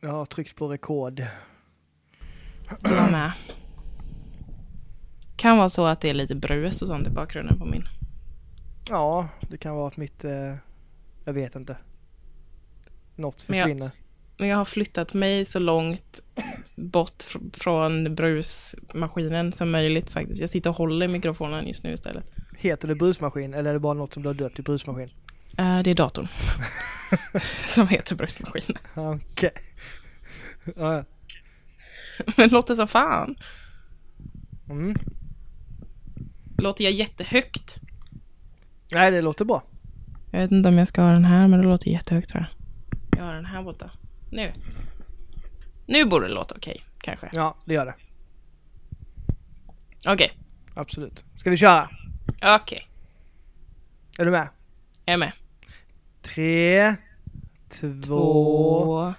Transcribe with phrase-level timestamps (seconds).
[0.00, 1.22] Jag har tryckt på rekord.
[2.82, 3.32] Jag med.
[5.36, 7.84] Kan vara så att det är lite brus och sånt i bakgrunden på min.
[8.88, 10.24] Ja, det kan vara att mitt...
[10.24, 10.54] Eh,
[11.24, 11.76] jag vet inte.
[13.16, 13.90] Något Men jag- försvinner.
[14.40, 16.20] Men jag har flyttat mig så långt
[16.76, 20.40] bort fr- från brusmaskinen som möjligt faktiskt.
[20.40, 22.30] Jag sitter och håller i mikrofonen just nu istället.
[22.58, 25.10] Heter det brusmaskin eller är det bara något som du har döpt till brusmaskin?
[25.58, 26.28] Eh, det är datorn.
[27.68, 28.76] som heter brusmaskin.
[28.94, 29.52] Okej.
[30.76, 31.04] Ja, ja.
[32.36, 33.36] Men låter som fan.
[34.70, 34.96] mm.
[36.58, 37.80] Låter jag jättehögt?
[38.92, 39.62] Nej, det låter bra.
[40.30, 43.18] Jag vet inte om jag ska ha den här, men det låter jättehögt tror jag.
[43.18, 43.90] Jag har den här borta.
[44.30, 44.52] Nu.
[45.86, 47.30] Nu borde det låta okej, kanske.
[47.32, 47.94] Ja, det gör det.
[50.06, 50.32] Okej,
[50.74, 51.24] Absolut.
[51.36, 51.88] Ska vi köra?
[52.56, 52.88] okej.
[54.18, 54.48] Är du med?
[55.04, 55.32] Jag är med.
[56.34, 56.94] Tre,
[57.68, 59.14] två, Två,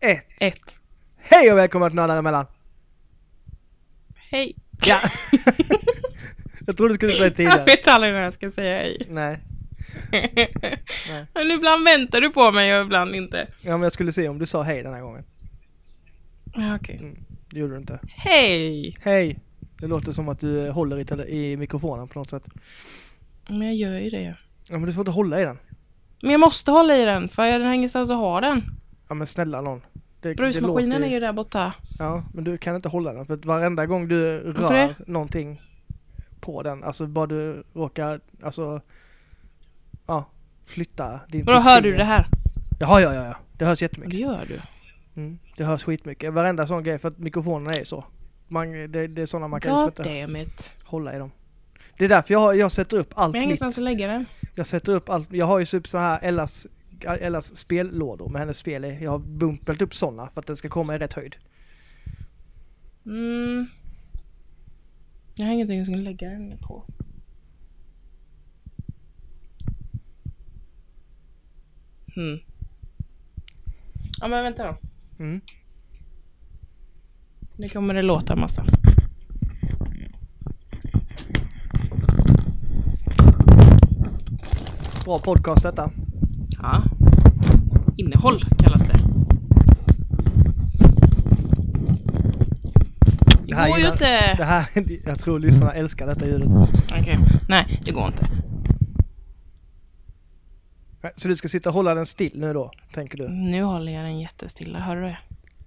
[0.00, 0.26] ett.
[0.42, 0.80] ett.
[1.16, 2.46] Hej och välkomna till Nördar emellan.
[4.30, 4.56] Hej.
[4.86, 4.98] Ja.
[6.66, 7.64] jag trodde du skulle säga det Jag tidigare.
[7.64, 9.06] vet aldrig när jag ska säga hej.
[9.10, 9.38] Nej.
[11.34, 13.46] Men ibland väntar du på mig och ibland inte.
[13.62, 15.24] Ja, men jag skulle se om du sa hej den här gången.
[16.54, 17.14] Ja, Okej.
[17.50, 18.00] Det gjorde du inte.
[18.08, 18.96] Hej!
[19.00, 19.38] Hej!
[19.80, 22.48] Det låter som att du håller i, i mikrofonen på något sätt.
[23.48, 24.36] Men jag gör ju det.
[24.68, 25.58] Ja, men du får inte hålla i den.
[26.22, 28.62] Men jag måste hålla i den för jag har ingenstans att ha den.
[29.08, 29.80] Ja, men snälla någon.
[30.20, 31.74] Det, Brusmaskinen det låter är ju där borta.
[31.98, 34.94] Ja, men du kan inte hålla den för att varenda gång du rör det?
[35.06, 35.60] någonting
[36.40, 38.80] på den, alltså bara du råkar, alltså,
[40.06, 40.24] ja,
[40.66, 42.26] flytta din Och då hör du det här?
[42.80, 43.36] Ja, ja, ja, ja.
[43.52, 44.20] Det hörs Det jättemycket.
[44.20, 44.60] gör du.
[45.20, 46.32] Mm, det hörs skitmycket.
[46.32, 48.04] Varenda sån grej för att mikrofonerna är så.
[48.48, 51.30] Man, det, det är sådana man kan God inte hålla i dem.
[52.00, 54.06] Det är därför jag, har- jag sätter upp allt Men jag har ingenstans att lägga
[54.06, 54.26] den.
[54.54, 55.32] Jag sätter upp allt.
[55.32, 56.66] Jag har ju typ så här Ellas,
[57.20, 58.98] Ellas spellådor med hennes spel i.
[59.04, 61.36] Jag har bumplat upp sådana för att den ska komma i rätt höjd.
[63.06, 63.66] Mm.
[65.34, 66.84] Jag har ingenting som lägga den på.
[72.14, 72.38] Hmm.
[74.20, 74.76] Ja men vänta då.
[75.24, 75.40] Mm.
[77.56, 78.64] Nu kommer det låta massa.
[85.10, 85.90] Bra podcast detta.
[86.62, 86.82] Ja.
[87.96, 88.98] Innehåll kallas det.
[93.48, 94.34] Det här går ju inte.
[94.36, 94.66] Det här,
[95.04, 96.48] jag tror lyssnarna älskar detta ljudet.
[97.00, 97.18] Okej.
[97.48, 98.26] Nej, det går inte.
[101.16, 103.28] Så du ska sitta och hålla den still nu då, tänker du?
[103.28, 104.78] Nu håller jag den jättestilla.
[104.78, 105.18] Hör du det?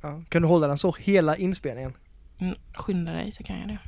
[0.02, 0.24] Ja.
[0.30, 1.94] Kan du hålla den så hela inspelningen?
[2.42, 3.80] Mm, skynda dig så kan jag det.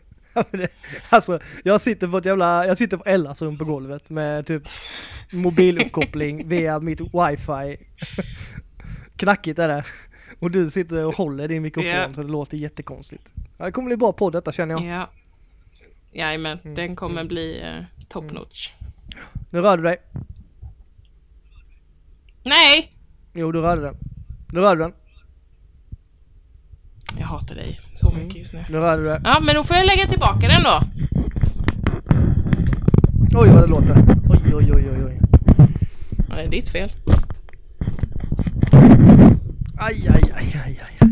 [1.10, 4.62] Alltså, jag sitter på ett jävla, jag sitter på Ellas rum på golvet med typ
[5.32, 7.76] mobiluppkoppling via mitt wifi.
[9.16, 9.84] Knackigt är det.
[10.38, 12.14] Och du sitter och håller din mikrofon Ja.
[12.14, 13.32] så det låter jättekonstigt.
[13.56, 14.84] Det kommer bli bra podd detta känner jag.
[15.00, 15.10] Ja.
[16.12, 18.70] Jajamän, Mm, den kommer bli eh, top notch.
[19.50, 19.96] Nu rör du dig.
[22.42, 22.92] Nej!
[23.32, 23.96] Jo, du rörde den.
[24.52, 24.92] Nu rör du den.
[27.18, 28.22] Jag hatar dig så Mm.
[28.22, 28.64] mycket just nu.
[28.68, 29.22] Nu rör du den.
[29.24, 30.80] Ja, men då får jag lägga tillbaka den då.
[33.40, 33.96] Oj vad det låter.
[34.28, 35.20] Oj, oj, oj, oj, oj.
[36.28, 36.90] Ja, det är ditt fel.
[39.78, 40.80] Aj, aj, aj, aj, aj.
[41.00, 41.08] aj.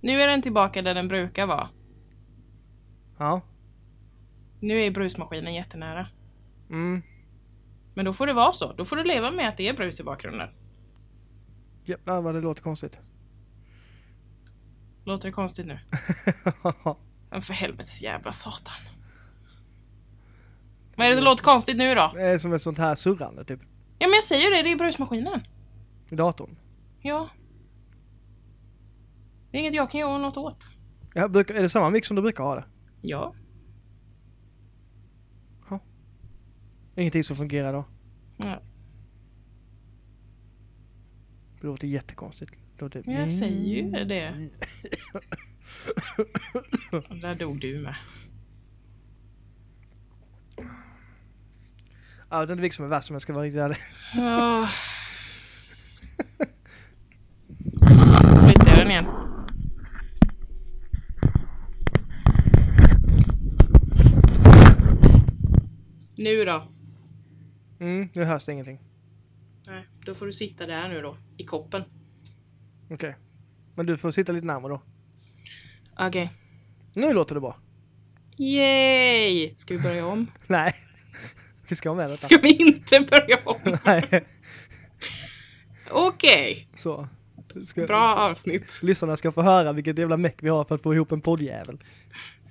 [0.00, 1.68] Nu är den tillbaka där den brukar vara.
[3.18, 3.40] Ja.
[4.60, 6.06] Nu är brusmaskinen jättenära.
[6.70, 7.02] Mm.
[7.94, 8.72] Men då får det vara så.
[8.72, 10.48] Då får du leva med att det är brus i bakgrunden.
[11.86, 12.98] Jävlar vad det låter konstigt.
[15.04, 15.78] Låter det konstigt nu?
[17.30, 18.74] Men för helvetes jävla satan.
[20.96, 22.12] Vad är det som låter konstigt nu då?
[22.14, 23.60] det är som ett sånt här surrande typ.
[23.98, 25.46] Ja men jag säger ju det, det är brusmaskinen.
[26.10, 26.56] I datorn.
[27.00, 27.28] Ja.
[29.50, 30.70] Det är inget jag kan göra något åt.
[31.14, 32.64] Ja, brukar, är det samma mix som du brukar ha det?
[33.00, 33.34] Ja.
[36.96, 37.84] Ingenting som fungerar då?
[38.36, 38.60] ja.
[41.66, 42.52] Det låter jättekonstigt.
[42.76, 43.02] Det låter...
[43.06, 44.48] Men jag säger ju det.
[46.92, 47.94] Och där dog du med.
[52.42, 53.76] Inte vilket som är värst om jag ska vara riktigt ärlig.
[54.16, 54.68] Oh.
[58.44, 59.06] Flyttar jag den igen?
[66.16, 66.68] Nu då?
[67.78, 68.85] Mm, nu hörs det ingenting.
[69.66, 71.84] Nej, då får du sitta där nu då, i koppen.
[72.90, 73.16] Okej.
[73.74, 74.82] Men du får sitta lite närmare då.
[75.98, 76.30] Okej.
[76.94, 77.56] Nu låter det bra.
[78.36, 79.54] Yay!
[79.56, 80.26] Ska vi börja om?
[80.46, 80.72] Nej.
[81.68, 82.26] Vi ska med detta.
[82.26, 83.78] Ska vi inte börja om?
[83.86, 84.24] Nej,
[85.90, 87.08] Okej, så.
[87.64, 88.78] Ska, bra avsnitt.
[88.82, 91.78] Lyssnarna ska få höra vilket jävla meck vi har för att få ihop en poddjävel.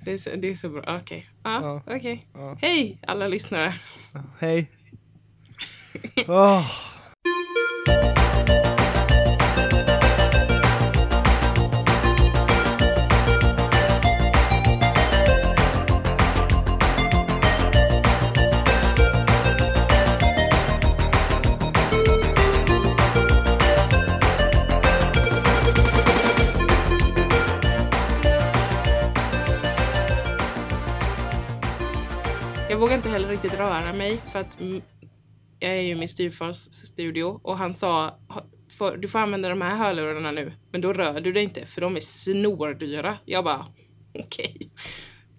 [0.04, 0.98] Det är så, det är så bra.
[1.02, 1.26] Okej.
[1.42, 1.82] Ja, Ja.
[1.96, 2.26] okej.
[2.34, 2.58] Ja.
[2.60, 3.74] Hej alla lyssnare.
[4.38, 4.70] Hej.
[6.26, 6.70] Åh.
[34.06, 34.82] Mig för att mm,
[35.58, 38.46] jag är ju min styvfars studio och han sa "Ha-
[38.78, 41.80] får- du får använda de här hörlurarna nu men då rör du dig inte för
[41.80, 43.18] de är snordyra.
[43.24, 43.66] Jag bara
[44.14, 44.70] okej.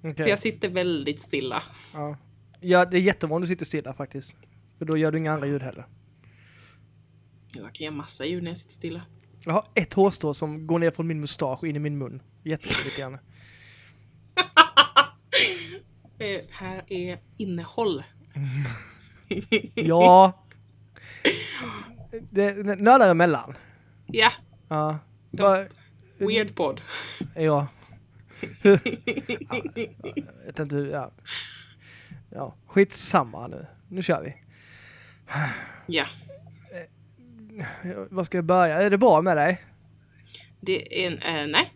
[0.03, 0.15] Okej.
[0.25, 1.63] Så jag sitter väldigt stilla.
[1.93, 2.17] Ja.
[2.61, 4.35] ja, det är jättebra om du sitter stilla faktiskt.
[4.77, 5.85] För då gör du inga andra ljud heller.
[7.53, 9.01] Jag kan göra massa ljud när jag sitter stilla.
[9.45, 12.21] Jag har ett hårstrå som går ner från min mustasch in i min mun.
[12.43, 13.19] Jätteirriterande.
[16.19, 18.03] Eh, här är innehåll.
[19.75, 20.43] Ja.
[22.29, 23.57] Det, nördar emellan.
[24.05, 24.31] Ja,
[24.67, 24.99] Ja.
[25.31, 25.65] Bara,
[26.17, 26.81] weird podd.
[27.35, 27.41] ja.
[27.41, 27.67] ja.
[30.15, 31.11] Jag vet inte hur, ja.
[32.29, 33.65] Ja, skitsamma nu.
[33.89, 34.35] Nu kör vi.
[35.85, 36.05] Ja,
[37.83, 38.81] Ja, Var ska jag börja?
[38.81, 39.61] Är det bra med dig?
[40.59, 41.73] det är en, eh, nej,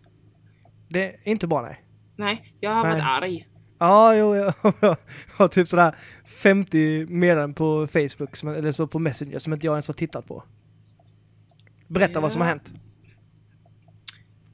[0.88, 1.84] Det är inte bra nej.
[2.16, 2.92] nej, jag har Nej.
[2.92, 3.48] varit arg.
[3.82, 4.54] Ja, jo, jag
[5.36, 5.94] har typ sådär
[6.42, 10.26] 50 meddelanden på Facebook, som, eller så på Messenger, som inte jag ens har tittat
[10.26, 10.44] på.
[11.88, 12.54] Berätta vad som har Ja.
[12.54, 12.72] hänt.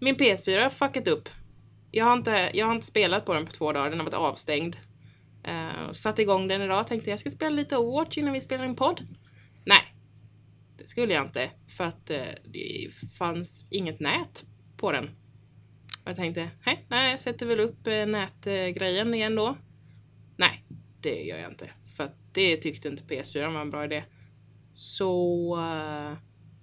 [0.01, 1.29] Min PS4 har fuckat upp.
[1.91, 4.15] Jag har inte, jag har inte spelat på den på två dagar, den har varit
[4.15, 4.77] avstängd.
[5.49, 8.77] Uh, satte igång den idag, tänkte jag ska spela lite Overwatch innan vi spelar in
[8.77, 9.07] podd.
[9.65, 9.95] Nej,
[10.79, 12.89] det skulle jag inte, för att eh, det
[13.19, 14.45] fanns inget nät
[14.77, 15.11] på den.
[16.09, 19.57] Och jag tänkte, hej, nej, jag sätter väl upp eh, nätgrejen igen då.
[20.37, 20.65] Nej,
[21.01, 24.05] det gör jag inte, för att det tyckte inte PS4 var en bra idé.
[24.73, 26.17] Så uh,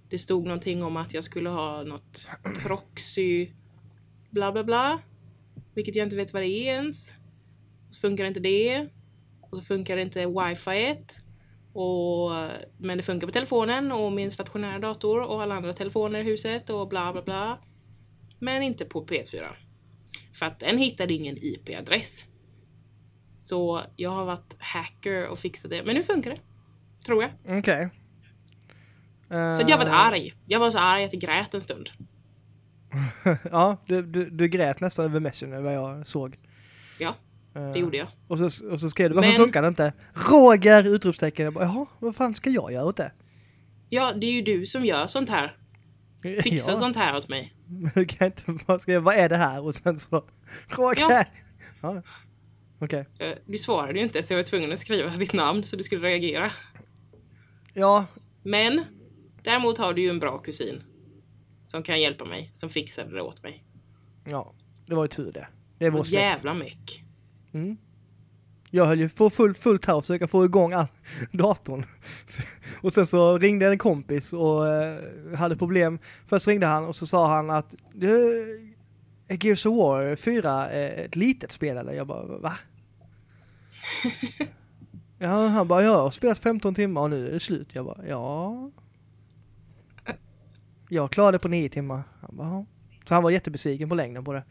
[0.08, 2.28] det stod någonting om att jag skulle ha något
[2.62, 3.48] proxy
[4.30, 5.02] bla bla bla.
[5.74, 7.12] Vilket jag inte vet vad det är ens.
[7.90, 8.88] Så funkar inte det.
[9.50, 10.96] Och så funkar inte wifi.
[11.72, 16.20] Och, eh, men det funkar på telefonen och min stationära dator och alla andra telefoner
[16.20, 17.58] i huset och bla bla bla.
[18.38, 19.48] Men inte på PS4.
[20.38, 22.26] För att den hittade ingen IP-adress.
[23.36, 25.82] Så jag har varit hacker och fixat det.
[25.82, 26.40] Men nu funkar det.
[27.06, 27.58] Tror jag.
[27.58, 27.88] Okej.
[29.28, 30.32] Så att jag var Eh, arg.
[30.46, 31.90] Jag var så arg att jag grät en stund.
[33.50, 36.36] Ja, du, du, du grät nästan över Messenger vad jag såg.
[36.98, 37.14] Ja,
[37.54, 38.08] Eh, det gjorde jag.
[38.28, 39.92] Och så, och så skrev du, varför Men- funkar det inte?
[40.30, 40.86] Roger!
[40.94, 41.44] Utropstecken.
[41.44, 43.12] Jag bara, Jaha, vad fan ska jag göra åt det?
[43.88, 45.56] Ja, det är ju du som gör sånt här.
[46.42, 47.54] Fixar ja, sånt här åt mig.
[47.94, 49.60] Du kan inte bara skriva, vad är det här?
[49.62, 50.24] Och sen så,
[50.68, 51.10] Roger!
[51.10, 51.24] Ja.
[51.94, 52.02] Ja.
[52.78, 53.06] Okej.
[53.18, 55.84] Eh, Du svarade ju inte så jag var tvungen att skriva ditt namn så du
[55.84, 56.50] skulle reagera.
[57.74, 58.06] Ja,
[58.42, 58.84] Men
[59.42, 60.82] däremot har du ju en bra kusin.
[61.64, 63.64] Som kan hjälpa mig, som fixade det åt mig.
[64.24, 64.54] ja,
[64.86, 65.48] det var ju tur det.
[65.78, 66.22] Det är vår släkt.
[66.22, 67.04] jävla meck.
[67.54, 67.76] Mm.
[68.70, 70.86] Jag höll ju på fullt, fullt här och försöka få igång all
[71.32, 71.84] datorn.
[72.82, 74.98] Och sen så ringde en kompis och eh,
[75.36, 75.98] hade problem.
[76.26, 78.42] Först ringde han och så sa han att "Du,
[79.28, 81.92] är Gears of War 4 eh, ett litet spel eller?
[81.92, 82.52] Jag bara va?
[85.18, 87.74] ja, han bara jag har spelat 15 timmar och nu är det slut.
[87.74, 88.70] Jag bara ja.
[90.88, 92.02] Jag klarade på 9 timmar.
[92.20, 92.64] Han bara ja.
[93.08, 94.44] Så han var jättebesviken på längden på det.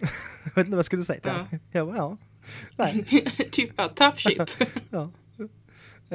[0.44, 1.36] jag vet inte vad jag skulle säga till Ja.
[1.36, 1.58] honom.
[1.70, 2.16] Jag bara ja.
[2.76, 3.04] Nej.
[3.50, 4.58] typ bara tough shit.
[4.90, 5.10] Ja.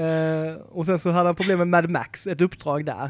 [0.02, 3.10] Eh, och sen så hade han problem med Mad Max, ett uppdrag där.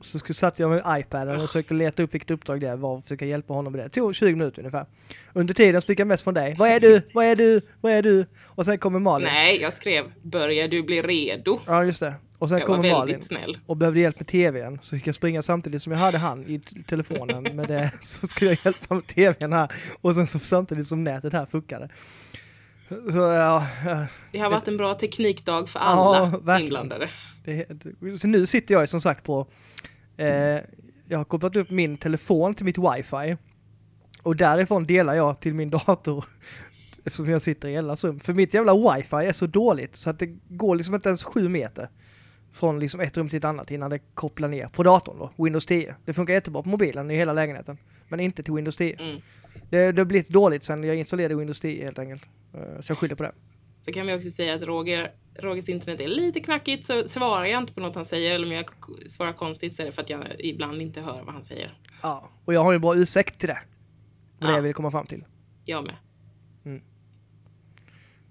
[0.00, 3.24] Så satt jag med iPaden och försökte leta upp vilket uppdrag det var och försöka
[3.24, 3.84] hjälpa honom med det.
[3.84, 4.86] Det tog 20 minuter ungefär.
[5.32, 6.54] Under tiden så fick jag mest från dig.
[6.58, 7.02] Vad är du?
[7.14, 7.60] Vad är du?
[7.80, 8.26] Vad är du?
[8.48, 9.28] Och sen kommer Malin.
[9.28, 11.60] Nej, jag skrev börjar du bli redo?
[11.66, 12.14] Ja just det.
[12.38, 13.58] Och sen Jag kommer Malin snäll.
[13.66, 14.78] och behövde hjälp med tvn.
[14.82, 17.92] Så fick jag springa samtidigt som jag hade han i telefonen med det.
[18.00, 19.72] Så skulle jag hjälpa med tvn här.
[20.00, 21.88] Och sen så samtidigt som nätet här fuckade.
[22.88, 26.60] Så ja, ja, Det har varit en bra teknikdag för Ja, alla verkligen.
[26.62, 27.10] inblandade.
[27.44, 27.64] Det,
[28.00, 29.46] det, så nu sitter jag som sagt på,
[30.16, 30.28] eh,
[31.08, 33.36] jag har kopplat upp min telefon till mitt wifi
[34.22, 36.24] och därifrån delar jag till min dator
[37.04, 38.20] eftersom jag sitter i Ellas rum.
[38.20, 41.48] För mitt jävla wifi är så dåligt så att det går liksom inte ens sju
[41.48, 41.88] meter
[42.56, 45.66] från liksom ett rum till ett annat innan det kopplar ner på datorn då, Windows
[45.66, 45.94] 10.
[46.04, 48.96] Det funkar jättebra på mobilen i hela lägenheten, men inte till Windows 10.
[49.00, 49.20] Mm.
[49.70, 52.22] Det, det har blivit dåligt sen jag installerade Windows 10 helt enkelt.
[52.54, 53.32] Eh, Så jag skyller på det.
[53.80, 57.62] Så kan vi också säga att Roger Rogers internet är lite knackigt så svarar jag
[57.62, 58.64] inte på något han säger eller om jag
[59.06, 61.78] svarar konstigt så är det för att jag ibland inte hör vad han säger.
[62.02, 63.58] Ja, och jag har ju en bra ursäkt till det.
[64.38, 64.56] Det är det Ja.
[64.58, 65.24] jag vill komma fram till.
[65.64, 65.94] Jag med.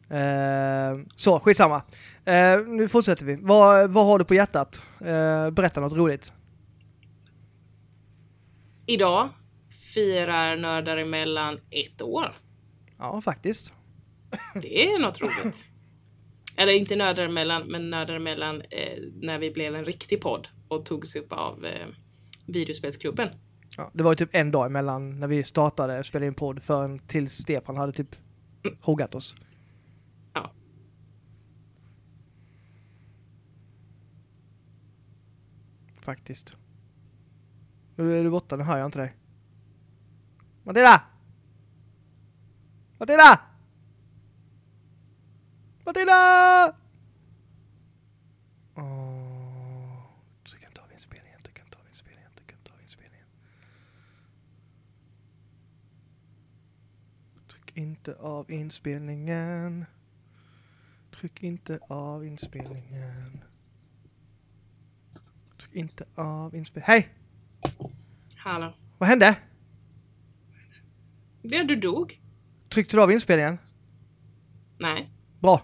[0.09, 1.83] Eh, så, skitsamma.
[2.25, 3.37] Eh, nu fortsätter vi.
[3.41, 4.83] Vad, vad har du på hjärtat?
[5.01, 6.33] Eh, berätta något roligt.
[8.85, 9.29] Idag
[9.93, 12.35] firar Nördar emellan ett år.
[12.97, 13.73] Ja, faktiskt.
[14.61, 15.65] Det är något roligt.
[16.57, 20.85] Eller inte Nördar emellan, men Nördar emellan eh, när vi blev en riktig podd och
[20.85, 21.87] togs upp av eh,
[22.45, 23.29] Videospelsklubben.
[23.77, 26.63] Ja, det var ju typ en dag emellan när vi startade och spelade in podd
[26.63, 28.09] förrän tills Stefan hade typ
[28.81, 29.35] huggat oss.
[36.05, 36.57] Faktiskt.
[37.95, 39.15] Nu är du borta, nu hör jag inte dig.
[40.63, 41.03] Matilda!
[42.97, 43.41] Matilda!
[45.85, 46.75] Matilda!
[48.75, 50.03] Oh,
[50.43, 53.27] du kan ta av inspelningen, du kan ta av inspelningen, du kan ta av inspelningen.
[57.47, 59.85] Tryck inte av inspelningen.
[61.11, 63.43] Tryck inte av inspelningen.
[65.75, 66.87] Inte av inspelningen.
[66.87, 67.09] Hej!
[68.35, 68.73] Hallå.
[68.97, 69.37] Vad hände?
[71.41, 72.19] Ja, du dog.
[72.69, 73.57] Tryckte du av inspelningen?
[74.77, 75.09] Nej.
[75.39, 75.61] Bra.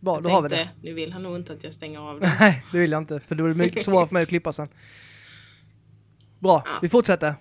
[0.00, 0.68] Bra, jag då har vi det.
[0.82, 2.30] Nu vill han nog inte att jag stänger av den.
[2.40, 3.20] Nej, det vill jag inte.
[3.20, 4.68] För då är det mycket svårare för mig att klippa sen.
[6.38, 6.78] Bra, Ja.
[6.82, 7.34] vi fortsätter.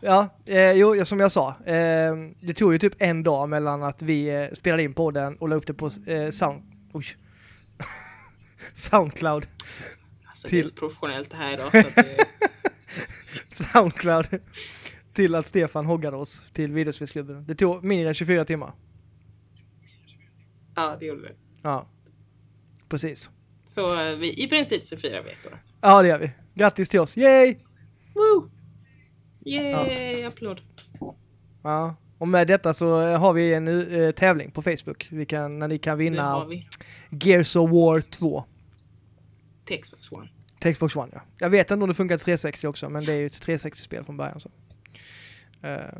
[0.00, 1.48] Ja, eh, jo, som jag sa.
[1.64, 5.48] Eh, det tog ju typ en dag mellan att vi eh, spelade in podden och
[5.48, 6.62] la upp det på eh, Sound...
[6.92, 7.04] Oj.
[8.74, 9.46] Soundcloud.
[10.30, 11.68] Alltså, Till- Det är så professionellt det här idag.
[11.72, 12.26] Det,
[13.54, 14.26] Soundcloud.
[15.12, 17.44] till att Stefan hoggade oss till videospelsklubben.
[17.46, 18.72] Det tog mindre än 24 timmar.
[20.76, 21.34] ja, det gjorde det.
[21.62, 21.86] Ja,
[22.88, 23.30] precis.
[23.58, 25.58] Så eh, vi, i princip så firar vi ett år.
[25.80, 26.30] Ja, det gör vi.
[26.54, 27.16] Grattis till oss.
[27.16, 27.56] Yay!
[28.14, 28.50] Woo!
[29.44, 30.22] Yay!
[30.24, 30.60] Applåd.
[31.62, 31.96] Ja.
[32.18, 35.08] Och med detta så eh, har vi en eh, tävling på Facebook.
[35.10, 36.68] Vi kan, när ni kan vinna vi.
[37.10, 38.44] Gears of War 2.
[39.64, 40.28] Till Xbox One.
[40.60, 41.22] Till Xbox One ja.
[41.38, 44.04] Jag vet inte om det funkar till 360 också, men det är ju ett 360-spel
[44.04, 44.50] från början så.
[45.62, 45.98] Eh,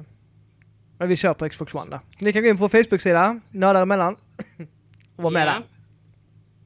[0.99, 2.01] men vi kör på Xbox One där.
[2.19, 4.17] Ni kan gå in på vår Facebook-sida, Nördar emellan.
[5.17, 5.53] och vara med ja.
[5.53, 5.63] där.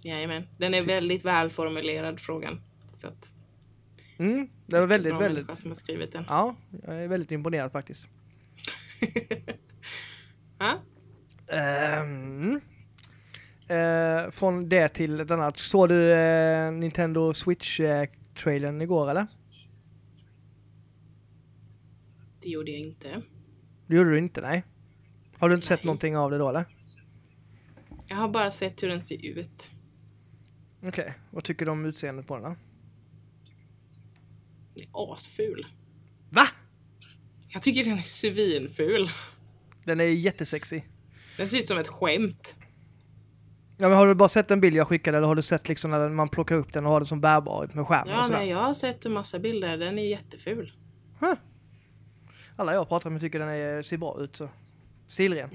[0.02, 0.48] Jajamän.
[0.58, 2.60] Den är väldigt välformulerad frågan.
[2.96, 3.28] Så att,
[4.18, 5.58] Mm, det var väldigt, bra väldigt...
[5.58, 6.24] som har skrivit den.
[6.28, 8.08] Ja, jag är väldigt imponerad faktiskt.
[10.60, 10.74] Ja?
[11.56, 12.60] Ehm,
[13.68, 15.56] eh, från det till ett annat.
[15.56, 19.26] Såg du eh, Nintendo Switch-trailern igår eller?
[22.40, 23.22] Det gjorde jag inte.
[23.86, 24.64] Det gjorde du inte, nej.
[25.38, 25.86] Har du inte sett Nej.
[25.86, 26.64] någonting av det då eller?
[28.06, 29.72] Jag har bara sett hur den ser ut.
[30.82, 32.56] Okej, vad tycker du om utseendet på den då?
[34.74, 35.66] Den är asful.
[36.30, 36.48] Va?
[37.48, 39.10] Jag tycker den är svinful.
[39.84, 40.80] Den är jättesexy.
[41.36, 42.56] Den ser ut som ett skämt.
[43.80, 45.90] Ja men har du bara sett en bild jag skickade eller har du sett liksom
[45.90, 48.38] när man plockar upp den och har den som bärbar med skärm Ja, och sådär?
[48.38, 49.76] nej, jag har sett en massa bilder.
[49.76, 50.72] Den är jätteful.
[52.56, 54.48] Alla jag pratar med tycker den är, ser bra ut så.
[55.06, 55.50] Stilren.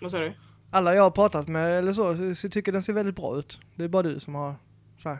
[0.00, 0.32] Vad sa du?
[0.70, 3.60] Alla jag har pratat med eller så, så, så tycker den ser väldigt bra ut.
[3.74, 4.54] Det är bara du som har
[4.98, 5.18] så här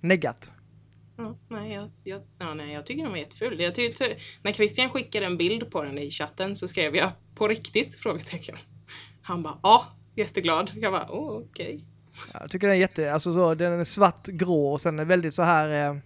[0.00, 0.52] neggat.
[1.16, 3.60] Ja, nej, jag, jag, ja, nej, jag tycker den var jätteful.
[3.60, 7.48] Jag tyckte, när Christian skickade en bild på den i chatten så skrev jag på
[7.48, 7.94] riktigt?
[7.94, 8.56] Frågetecken.
[9.28, 10.72] Han bara ja, jätteglad.
[10.76, 11.84] Jag bara åh, okej.
[12.32, 15.04] Ja, Jag tycker den är jätte, alltså så, den är svart, grå och sen är
[15.04, 15.96] väldigt så här eh,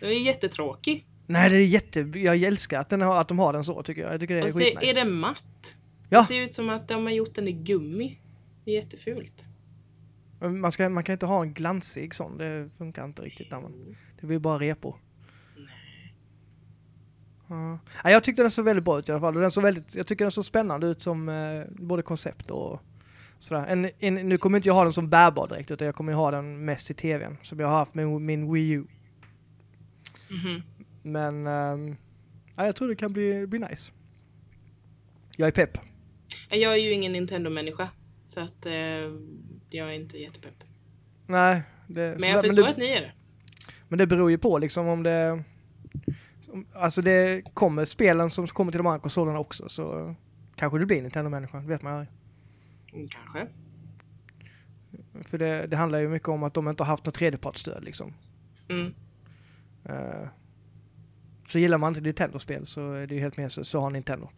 [0.00, 1.06] Den är jättetråkig.
[1.26, 4.02] Nej det är jätte, jag älskar att, den har, att de har den så tycker
[4.02, 4.12] jag.
[4.12, 4.90] Jag tycker det är Och så skitnice.
[4.90, 5.76] är den matt.
[6.08, 6.20] Ja.
[6.20, 8.18] Det ser ut som att de har gjort den i gummi.
[8.64, 9.44] Det är jättefult.
[10.40, 13.50] Man, ska, man kan inte ha en glansig sån, det funkar inte riktigt.
[13.50, 14.96] När man, det blir bara repor.
[17.52, 17.78] Ja.
[18.04, 19.34] Ja, jag tyckte den såg väldigt bra ut i alla fall.
[19.34, 22.80] Den såg väldigt, jag tycker den såg spännande ut som eh, både koncept och
[23.38, 23.66] sådär.
[23.66, 26.30] En, en, nu kommer inte jag ha den som bärbar direkt utan jag kommer ha
[26.30, 27.36] den mest i tvn.
[27.42, 28.84] Som jag har haft med min Wii U.
[30.30, 30.62] Mhm.
[31.02, 31.96] Men ehm,
[32.56, 33.92] ja, jag tror det kan bli, bli nice.
[35.36, 35.78] Jag är pepp.
[36.50, 37.88] Jag är ju ingen Nintendo-människa.
[38.26, 38.72] Så att eh,
[39.70, 40.64] jag är inte jättepepp.
[41.26, 43.12] Nej, det, Men så- jag förstår det, att ni är det.
[43.88, 45.44] Men det beror ju på liksom om det...
[46.72, 50.14] Alltså det kommer spelen som kommer till de andra konsolerna också så
[50.56, 52.08] kanske det blir Nintendo-människa, det vet man aldrig.
[52.92, 53.46] Mm, Kanske.
[55.24, 58.14] För det, det handlar ju mycket om att de inte har haft något tredjepartsstöd liksom.
[58.68, 58.94] Mm.
[59.84, 60.28] Eh,
[61.48, 64.28] så gillar man inte Nintendo-spel så är det ju helt så, så har Nintendo.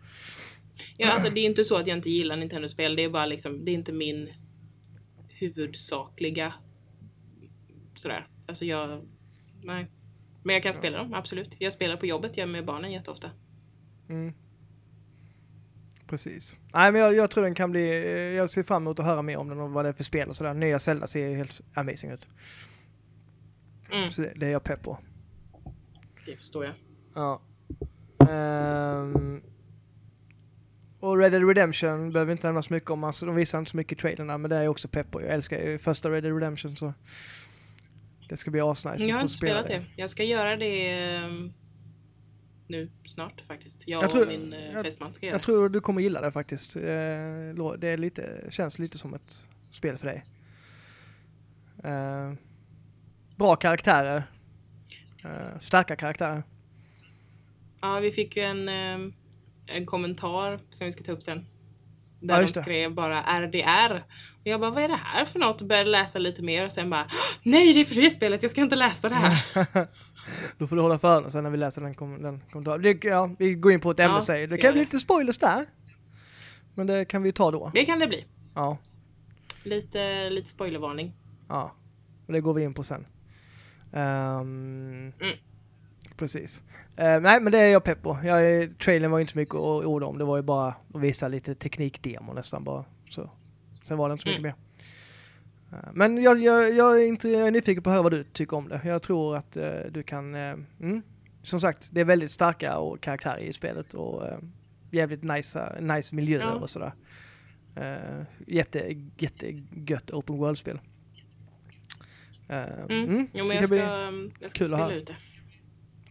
[0.96, 2.96] Ja, alltså det är inte så att jag inte gillar Nintendo-spel.
[2.96, 4.28] Det är bara liksom, det är inte min
[5.28, 6.54] huvudsakliga
[7.94, 8.28] sådär.
[8.46, 9.02] Alltså jag,
[9.62, 9.86] nej.
[10.46, 11.56] Men jag kan spela dem, absolut.
[11.58, 13.30] Jag spelar på jobbet, jag med barnen jätteofta.
[14.08, 14.32] Mm.
[16.06, 16.58] Precis.
[16.74, 19.22] Nej men jag, jag tror den kan bli, eh, jag ser fram emot att höra
[19.22, 20.54] mer om den och vad det är för spel och sådär.
[20.54, 22.26] Nya Zelda ser ju helt amazing ut.
[23.92, 24.98] Mm, Så det, det är jag pepp på.
[26.26, 26.74] det förstår jag.
[27.14, 27.40] Ja.
[28.30, 29.40] Ehm,
[31.00, 33.76] och Red Dead Redemption behöver inte nämna så mycket om, alltså, de visar inte så
[33.76, 35.22] mycket i trailerna men det är jag också pepp på.
[35.22, 36.92] Jag älskar ju första Red Dead Redemption så
[38.28, 40.00] det ska bli asnice jag har inte spela spelat det.
[40.00, 41.52] Jag ska göra det ehm,
[42.68, 43.82] nu snart faktiskt.
[43.86, 46.30] Jag, Jag tror- och min eh, fästman ska göra Jag tror du kommer gilla det
[46.32, 46.76] faktiskt.
[46.76, 50.24] Eh, Det är lite, känns lite som ett spel för dig.
[51.84, 52.32] Eh,
[53.36, 54.22] bra karaktärer.
[55.60, 56.42] Starka karaktärer.
[57.80, 59.12] Ja, vi fick ju en, ehm,
[59.66, 61.46] en kommentar som vi ska ta upp sen.
[62.20, 62.62] Där Ja, de det.
[62.62, 64.04] skrev bara RDR.
[64.44, 65.60] Och jag bara, vad är det här för något?
[65.62, 67.06] Och började läsa lite mer och sen bara,
[67.42, 69.44] nej det är för det spelet, jag ska inte läsa det här.
[70.58, 72.98] Då får du hålla för öronen sen när vi läser den, kom, den kommentaren.
[73.02, 74.46] Ja, vi går in på ett ämne Ja, säger.
[74.46, 74.84] Det kan bli det.
[74.84, 75.66] lite spoilers där.
[76.76, 77.70] Men det kan vi ta då.
[77.74, 78.24] Det kan det bli.
[78.54, 78.78] Ja,
[79.64, 81.12] Lite, lite spoilervarning.
[81.48, 81.74] ja.
[82.26, 83.06] Och det går vi in på sen.
[83.92, 85.36] Ehm, Mm.
[86.16, 86.62] Precis.
[86.96, 88.18] Eh, nej men det är jag pepp på.
[88.24, 90.18] Jag, trailern var ju inte så mycket att orda om.
[90.18, 92.84] Det var ju bara att visa lite teknikdemo nästan bara.
[93.10, 93.30] Så.
[93.84, 94.54] Sen var det inte så mycket Mm.
[95.70, 95.92] mer.
[95.92, 98.56] Men jag, jag, jag, är inte, jag är nyfiken på att höra vad du tycker
[98.56, 98.80] om det.
[98.84, 100.34] Jag tror att eh, du kan...
[100.34, 101.02] eh, mm.
[101.42, 104.38] Som sagt, det är väldigt starka och karaktärer i spelet och uh,
[104.90, 106.52] jävligt nice, nice miljöer Ja.
[106.54, 106.92] och sådär.
[107.78, 110.80] Uh, jätte, jättegött open world-spel.
[112.50, 112.56] Uh,
[112.88, 113.08] Mm.
[113.08, 113.28] mm.
[113.32, 113.76] Jo, men jag ska,
[114.40, 115.16] jag ska spela ut det.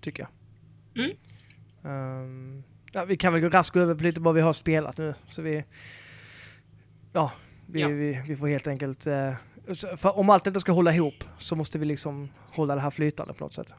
[0.01, 0.29] tycker jag.
[1.05, 1.17] Mm.
[1.83, 5.13] Ehm, ja, vi kan väl gå raskt över på lite vad vi har spelat nu.
[5.29, 5.63] Så vi,
[7.13, 7.31] ja,
[7.73, 7.87] vi, Ja.
[7.87, 9.07] Vi, vi får helt enkelt...
[9.07, 9.33] eh,
[9.97, 13.33] för om allt detta ska hålla ihop så måste vi liksom hålla det här flytande
[13.33, 13.73] på något sätt.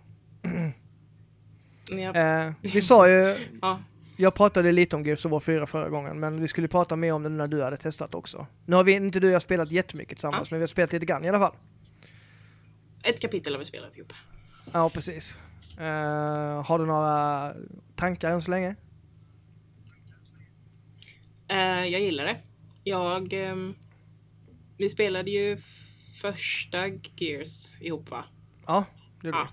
[1.90, 2.14] Ja.
[2.14, 3.81] Eh, vi sa ju, ja.
[4.16, 7.12] jag pratade lite om Gears of War 4 förra gången, men vi skulle prata mer
[7.12, 8.47] om det när du hade testat också.
[8.66, 11.07] Nu har vi inte du och jag spelat jättemycket tillsammans, men vi har spelat lite
[11.07, 11.55] grann i alla fall.
[13.03, 14.12] Ett kapitel har vi spelat ihop.
[14.73, 15.40] Ja, precis.
[15.79, 17.53] Eh, har du några
[17.97, 18.75] tankar än så länge?
[21.49, 22.37] Eh, jag gillar det.
[22.85, 23.33] Jag...
[23.33, 23.75] ehm,
[24.77, 25.59] vi spelade ju
[26.21, 28.25] första Gears ihop va?
[28.67, 28.85] Ja,
[29.21, 29.49] det gjorde Ja.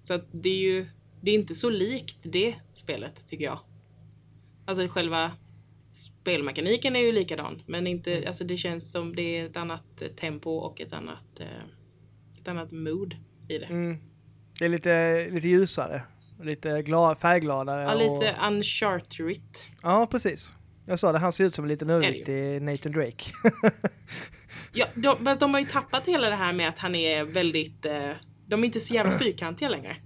[0.00, 0.86] Så att det är ju...
[1.20, 3.58] Det är inte så likt det spelet tycker jag.
[4.66, 5.32] Alltså själva
[5.92, 7.62] spelmekaniken är ju likadan.
[7.66, 8.26] Men inte, Mm.
[8.28, 11.46] alltså det känns som det är ett annat eh, tempo och ett annat, eh,
[12.40, 13.16] ett annat mood
[13.48, 13.64] i det.
[13.66, 13.96] Mm.
[14.58, 16.02] Det är lite, lite ljusare,
[16.42, 17.82] lite glad, färggladare.
[17.82, 19.66] Ja, och- lite uncharterigt.
[19.82, 20.54] Ja, precis.
[20.86, 23.24] Jag sa det, han ser ut som en liten överviktig Nathan Drake.
[24.74, 27.86] Ja, de, de har ju tappat hela det här med att han är väldigt...
[27.86, 28.10] Eh,
[28.46, 29.96] de är inte så jävla fyrkantiga längre.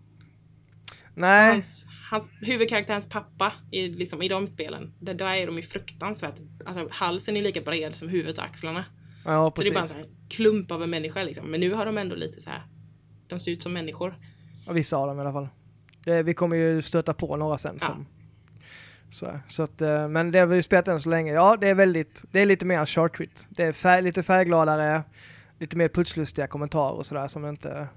[1.14, 5.62] Nej, Hans, hans huvudkaraktärens pappa i, liksom, i de spelen, där, där är de ju
[5.62, 6.34] fruktansvärt...
[6.66, 8.84] Alltså, halsen är lika bred som huvudet och axlarna.
[9.24, 10.06] ja Så det är bara en precis.
[10.28, 11.50] klump av en människa liksom.
[11.50, 12.62] Men nu har de ändå lite så här.
[13.28, 14.18] De ser ut som människor.
[14.66, 15.48] Ja, vissa av dem i alla fall.
[16.04, 17.86] Det, vi kommer ju stöta på några sen Ja.
[17.86, 18.06] som...
[19.11, 21.33] Så, så att, eh, men det har vi spelat än så länge.
[21.33, 23.47] Ja, det är väldigt, det är lite mer chartrit.
[23.51, 25.03] Det är färg, lite färggladare,
[25.59, 27.88] lite mer putslustiga kommentarer och sådär som inte...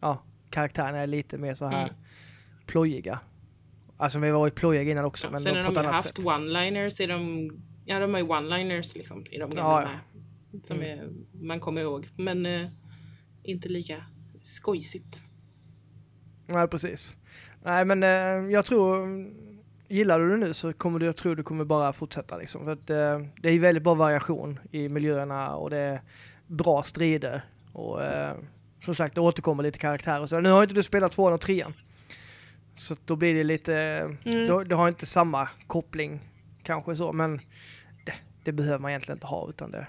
[0.00, 1.94] Ja, karaktärerna är lite mer så här Mm.
[2.66, 3.18] plojiga.
[3.96, 5.92] Alltså vi var ju plojiga innan också, Ja, men sen på har ett de annat
[5.92, 6.18] haft sätt.
[6.18, 7.48] one-liners i de...
[7.84, 10.58] Ja, de har ju one-liners liksom i de gamla Ja, ja.
[10.64, 10.98] Som Mm.
[10.98, 12.08] är, man kommer ihåg.
[12.16, 12.66] Men eh,
[13.42, 14.04] inte lika
[14.42, 15.22] skojsigt.
[16.46, 17.16] Nej, precis.
[17.62, 19.06] Nej, men eh, jag tror...
[19.92, 22.64] Gillar du det nu så kommer du, jag tror du kommer bara fortsätta liksom.
[22.64, 26.00] För att, eh, det är väldigt bra variation i miljöerna och det är
[26.46, 27.42] bra strider.
[27.72, 28.34] Och eh,
[28.84, 30.26] som sagt, det återkommer lite karaktärer.
[30.26, 31.74] Så nu har inte du spelat tvåan och trean.
[32.74, 33.74] Så då blir det lite...
[34.24, 34.46] Mm.
[34.46, 36.20] Då, det har inte samma koppling
[36.62, 37.40] kanske så, men
[38.04, 39.86] det, det behöver man egentligen inte ha utan det...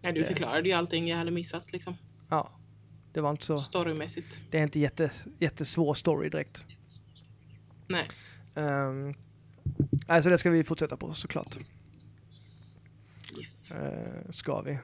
[0.00, 1.96] Ja, du Det- förklarade ju allting jag hade missat liksom.
[2.28, 2.50] Ja,
[3.12, 3.58] det var inte så...
[3.58, 4.40] Storymässigt.
[4.50, 6.64] Det är inte jätte, jättesvår story direkt.
[7.86, 8.08] Nej.
[8.54, 9.14] Um,
[10.06, 11.58] alltså det ska vi fortsätta på såklart.
[13.38, 13.72] Yes.
[13.72, 14.78] Uh, ska vi.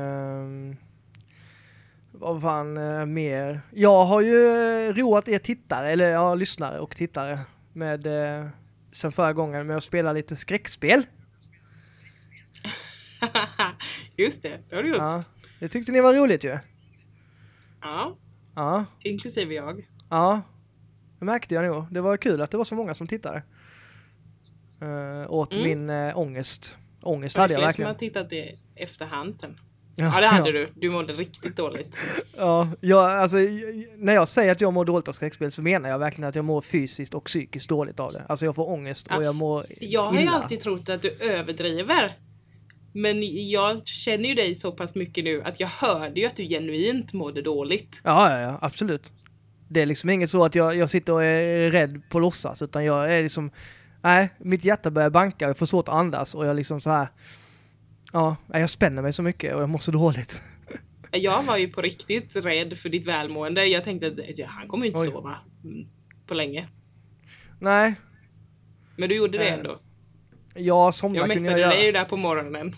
[0.00, 0.76] Um,
[2.12, 3.60] vad fan uh, mer?
[3.70, 7.40] Jag har ju uh, roat er tittare, eller ja, lyssnare och tittare
[7.72, 8.48] med uh,
[8.92, 11.02] sen förra gången med att spela lite skräckspel.
[14.16, 14.98] Just det, det har du gjort.
[14.98, 15.24] Ja,
[15.58, 16.58] det tyckte ni var roligt ju.
[17.80, 18.16] ja.
[18.54, 19.86] Ja, Inklusive jag.
[20.08, 20.42] ja.
[21.20, 21.84] Det märkte jag nog.
[21.90, 23.42] Det var kul att det var så många som tittade.
[24.82, 25.68] Uh, åt Mm.
[25.68, 26.76] min uh, ångest.
[27.02, 28.14] Ångest Det är hade jag fler som verkligen.
[28.16, 28.52] har tittat i
[28.82, 29.56] efterhand sen.
[29.96, 30.68] Ja, det hade du.
[30.74, 31.96] Du mådde riktigt dåligt.
[32.36, 33.36] Ja, jag, alltså,
[33.96, 36.44] när jag säger att jag mår dåligt av skräckspel så menar jag verkligen att jag
[36.44, 38.24] mår fysiskt och psykiskt dåligt av det.
[38.28, 40.30] Alltså jag får ångest och Ja, jag mår Jag har ju illa.
[40.32, 42.16] alltid trott att du överdriver.
[42.92, 46.44] Men jag känner ju dig så pass mycket nu att jag hörde ju att du
[46.48, 48.00] genuint mådde dåligt.
[48.04, 49.12] Ja, ja, ja, absolut.
[49.72, 52.84] Det är liksom inget så att jag, jag sitter och är rädd på låtsas, utan
[52.84, 53.50] jag är liksom...
[54.02, 57.08] Nej, mitt hjärta börjar banka, jag får svårt att andas och jag liksom så här...
[58.12, 60.40] Ja, jag spänner mig så mycket och jag mår så dåligt.
[61.12, 63.66] Jag var ju på riktigt rädd för ditt välmående.
[63.66, 65.06] Jag tänkte att ja, han kommer ju inte Oj.
[65.10, 65.36] sova
[66.26, 66.68] på länge.
[67.58, 67.94] Nej,
[68.96, 69.78] Men du gjorde det Eh, ändå.
[70.54, 71.86] jag somnar Jag kunde messade jag dig göra.
[71.86, 72.76] ju där på morgonen.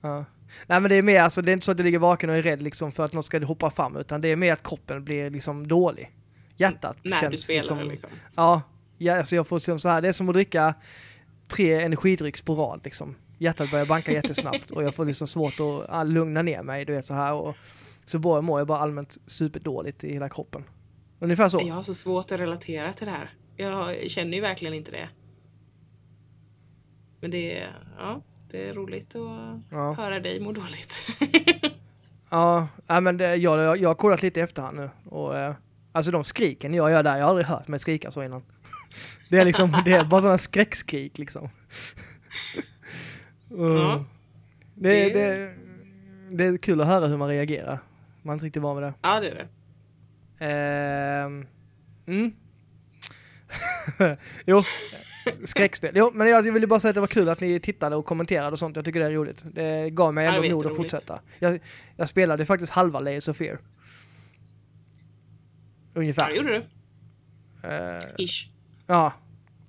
[0.00, 0.24] Ja.
[0.66, 2.36] Nej men det är mer, alltså det är inte så att jag ligger vaken och
[2.36, 5.04] är rädd liksom för att något ska hoppa fram, utan det är mer att kroppen
[5.04, 6.10] blir liksom dålig.
[6.60, 8.10] Hjärtat När känns du spelar liksom, liksom.
[8.36, 8.62] Ja,
[8.98, 10.74] ja alltså jag får liksom så här, det är som att dricka
[11.48, 13.16] tre energidrycks på rad liksom.
[13.38, 15.54] Hjärtat börjar banka jättesnabbt och jag får liksom svårt
[15.88, 17.56] att lugna ner mig, du vet så här och
[18.04, 20.64] så bara mår jag bara allmänt superdåligt i hela kroppen.
[21.18, 21.62] Ungefär så.
[21.66, 23.30] Jag har så svårt att relatera till det här.
[23.56, 25.08] Jag känner ju verkligen inte det.
[27.20, 27.68] Men det är,
[27.98, 31.04] ja, det är roligt att Ja, höra dig må dåligt.
[32.30, 35.54] ja men det, jag, jag, jag har kollat lite i efterhand nu och eh,
[35.92, 38.42] alltså de skriken jag gör där, jag har aldrig hört mig skrika så innan.
[39.28, 41.48] Det är liksom, det är bara sådana skräckskrik liksom.
[43.50, 43.56] Ja.
[43.56, 44.02] Uh.
[44.74, 45.54] Det, Det- det,
[46.30, 47.78] det är kul att höra hur man reagerar.
[48.22, 48.94] Man är inte riktigt van vid det.
[49.02, 49.46] ja, det är det.
[50.46, 51.46] Ehm,
[52.06, 52.32] mm.
[54.46, 54.62] jo,
[55.44, 55.90] skräckspel.
[55.94, 58.52] Jo, men jag ville bara säga att det var kul att ni tittade och kommenterade
[58.52, 58.76] och sånt.
[58.76, 59.44] Jag tycker det är roligt.
[59.54, 61.20] Det gav mig ändå mod att fortsätta.
[61.38, 61.60] Jag,
[61.96, 63.58] jag spelade faktiskt halva Layers of Fear.
[65.94, 66.28] Ja, Ungefär.
[66.30, 66.62] det gjorde du.
[67.68, 68.48] Eh, Ish.
[68.86, 69.12] ja.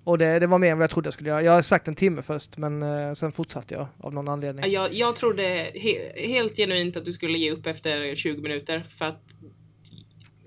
[0.03, 1.41] Och det, det var mer än vad jag trodde jag skulle göra.
[1.41, 4.65] Jag har sagt en timme först, men eh, sen fortsatte jag av någon anledning.
[4.65, 5.43] Ja, Jag, jag trodde
[5.75, 9.21] he, helt genuint att du skulle ge upp efter 20 minuter för att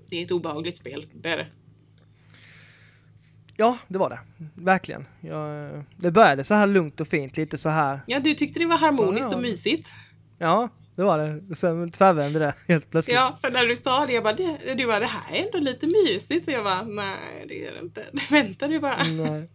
[0.09, 1.07] det är ett obehagligt spel.
[1.13, 1.47] Det är det.
[3.57, 4.19] Ja, det var det.
[4.53, 5.05] Verkligen.
[5.21, 7.99] Jag, det började så här lugnt och fint, lite så här.
[8.07, 9.35] Ja, du tyckte det var harmoniskt Ja, ja.
[9.35, 9.89] och mysigt.
[10.37, 11.55] Ja, det var det.
[11.55, 13.15] Sen tvärvände det helt plötsligt.
[13.15, 15.57] Ja, för när du sa det, jag bara, det, du bara, det här är ändå
[15.57, 16.47] lite mysigt.
[16.47, 18.05] Och jag bara, nej det är det inte.
[18.29, 19.03] Vänta du bara.
[19.03, 19.49] Nej.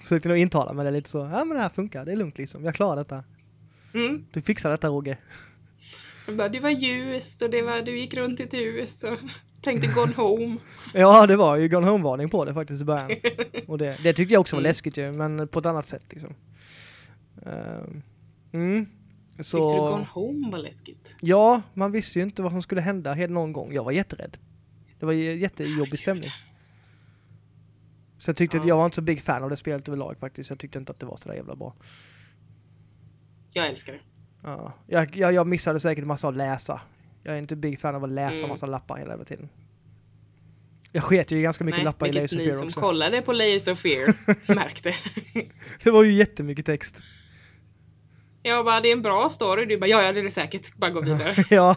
[0.00, 1.18] Försökte nog intala mig det lite så.
[1.18, 2.64] Ja men det här funkar, det är lugnt liksom.
[2.64, 3.24] Jag klarar detta.
[3.94, 4.26] Mm.
[4.32, 5.18] Du fixar detta Roger.
[6.26, 9.18] Jag bara, det var ljust och det var, du gick runt i ett hus och
[9.62, 10.56] tänkte gone home.
[10.94, 13.10] Ja det var ju Gone Home-varning på det faktiskt i början.
[13.66, 14.68] Och det, det tyckte jag också var Mm.
[14.70, 16.34] läskigt ju, men på ett annat sätt liksom.
[17.46, 18.02] Ehm,
[18.52, 18.86] mm.
[19.40, 21.14] Så, Tyckte du gone home var läskigt?
[21.20, 23.72] ja, man visste ju inte vad som skulle hända någon gång.
[23.72, 24.36] Jag var jätterädd.
[24.98, 26.30] Det var jättejobbig stämning.
[28.18, 28.62] Så jag tyckte Ja.
[28.62, 30.50] att jag var inte så big fan av det spelet överlag faktiskt.
[30.50, 31.74] Jag tyckte inte att det var så där jävla bra.
[33.52, 34.00] Jag älskar det.
[34.42, 36.80] Ja, jag, jag, jag missade säkert massa att läsa.
[37.22, 38.48] Jag är inte big fan av att läsa Mm.
[38.48, 39.48] massa lappar hela jävla tiden.
[40.92, 42.80] Jag sket ju ganska mycket Nej, lappar i vilket Layers of ni Fear som också.
[42.80, 44.94] kollade på Layers of Fear märkte.
[45.84, 47.02] Det var ju jättemycket text.
[48.42, 49.64] Jag bara, det är en bra story.
[49.64, 50.76] Du bara, ja, ja det är det säkert.
[50.76, 51.34] Bara gå vidare.
[51.50, 51.76] ja.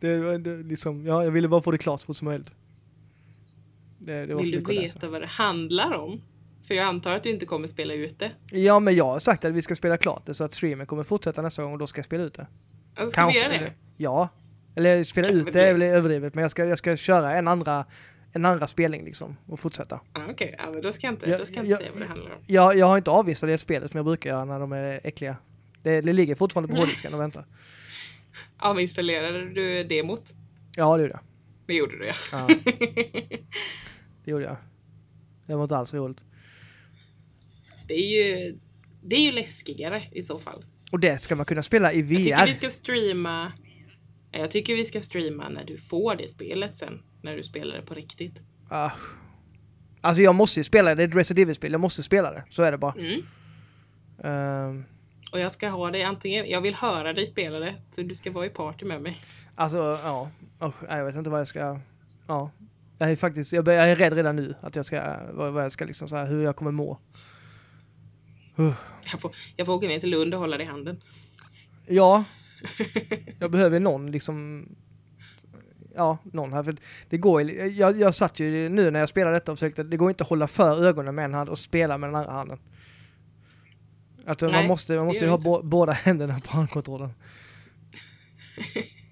[0.00, 2.50] Det, det, liksom, ja, jag ville bara få det klart så fort som möjligt.
[3.98, 6.20] Det, det Vill du veta vad det handlar om?
[6.66, 8.30] För jag antar att du inte kommer spela ut det.
[8.50, 11.04] Ja, men jag har sagt att vi ska spela klart det så att streamen kommer
[11.04, 12.46] fortsätta nästa gång och då ska jag spela ut det.
[12.96, 13.72] Alltså, ska vi göra det?
[13.96, 14.28] Ja.
[14.74, 17.48] Eller spela Kan ut det är väl överdrivet, men jag ska, jag ska köra en
[17.48, 17.84] andra,
[18.32, 20.00] en andra spelning liksom och fortsätta.
[20.12, 21.90] Ah, Okej, ja, men då ska jag inte, Ja, då ska jag inte ja, säga
[21.92, 22.42] vad det handlar om.
[22.46, 25.36] Jag, jag har inte avinstallerat spelet som jag brukar göra när de är äckliga.
[25.82, 27.46] Det, det ligger fortfarande på hårddisken och väntar.
[28.56, 30.32] Avinstallerade du demot?
[30.76, 31.22] Ja, det gjorde jag.
[31.66, 32.14] Det gjorde du ja.
[32.32, 32.48] Ja,
[34.24, 34.56] det gjorde jag.
[35.46, 36.20] Det var inte alls roligt.
[37.86, 38.58] Det är ju,
[39.02, 40.64] det är ju läskigare i så fall.
[40.92, 42.46] Och det ska man kunna spela i Jag tycker VR.
[42.46, 43.52] vi ska streama
[44.32, 47.02] jag tycker vi ska streama när du får det spelet sen.
[47.22, 48.40] När du spelar det på riktigt.
[48.68, 48.90] Ah.
[50.00, 52.44] Alltså jag måste ju spela det, det är ett Resident Evil-spel, jag måste spela det.
[52.50, 52.94] Så är det bara.
[52.98, 53.22] Mm.
[54.24, 54.84] Ehm,
[55.32, 57.74] Och jag ska ha dig antingen, jag vill höra dig spela det.
[57.94, 59.20] Så du ska vara i party med mig.
[59.54, 60.30] alltså, ja.
[60.62, 61.80] Usch, jag vet inte vad jag ska...
[62.26, 62.50] Ja.
[62.98, 66.08] Jag är faktiskt, jag, är rädd redan nu att jag ska, vad, jag ska liksom
[66.08, 66.98] så här, hur jag kommer må.
[69.12, 71.00] Jag får, jag får åka ner till Lund och hålla dig i handen.
[71.86, 72.24] Ja.
[73.38, 74.66] Jag behöver någon liksom...
[75.94, 76.62] Ja, någon här.
[76.62, 76.76] För
[77.08, 80.10] det går jag, jag satt ju nu när jag spelade detta och försökte, det går
[80.10, 82.58] inte att hålla för ögonen med en hand och spela med den andra handen.
[84.26, 87.10] Alltså man måste, man måste ju ha bå, båda händerna på handkontrollen.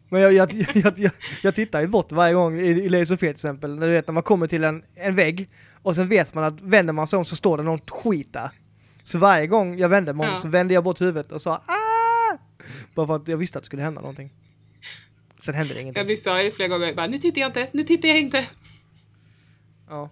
[0.09, 3.29] Men jag, jag, jag, jag, jag tittar ju bort varje gång i, i Fear till
[3.29, 5.49] exempel, när du vet när man kommer till en, en vägg
[5.83, 8.51] och sen vet man att vänder man sig om så står det något skit där.
[9.05, 10.41] Så varje gång jag vände mig om Ja.
[10.41, 12.39] så vände jag bort huvudet och sa ah!
[12.97, 14.31] Bara för att jag visste att det skulle hända någonting.
[15.43, 16.07] Sen hände det ingenting.
[16.07, 16.87] du sa det flera gånger.
[16.87, 18.47] Jag Bara, nu tittar jag inte, nu tittar jag inte.
[19.89, 20.11] Ja.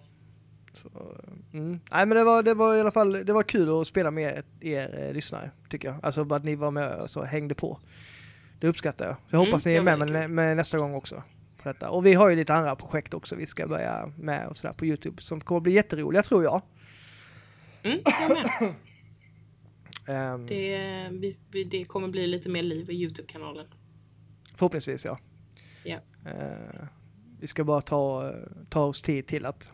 [0.73, 0.89] Så,
[1.53, 1.79] mm.
[1.91, 4.43] Nej men det var, det var i alla fall det var kul att spela med
[4.61, 5.97] er eh, lyssnare tycker jag.
[6.03, 7.79] Alltså bara att ni var med och så hängde på.
[8.59, 9.15] Det uppskattar jag.
[9.29, 11.23] Jag Mm, hoppas ni det är med, med, med nästa gång också.
[11.63, 11.89] På detta.
[11.89, 14.85] Och vi har ju lite andra projekt också vi ska börja med och sådär på
[14.85, 16.61] Youtube som kommer bli jätteroliga tror jag.
[17.83, 18.73] Mm, jag med.
[20.07, 23.65] Ehm, Det, vi, vi, det kommer bli lite mer liv i Youtube-kanalen.
[24.55, 25.19] Förhoppningsvis ja.
[25.85, 25.97] Ja.
[26.25, 26.85] Eh,
[27.39, 28.33] vi ska bara ta,
[28.69, 29.73] ta oss tid till att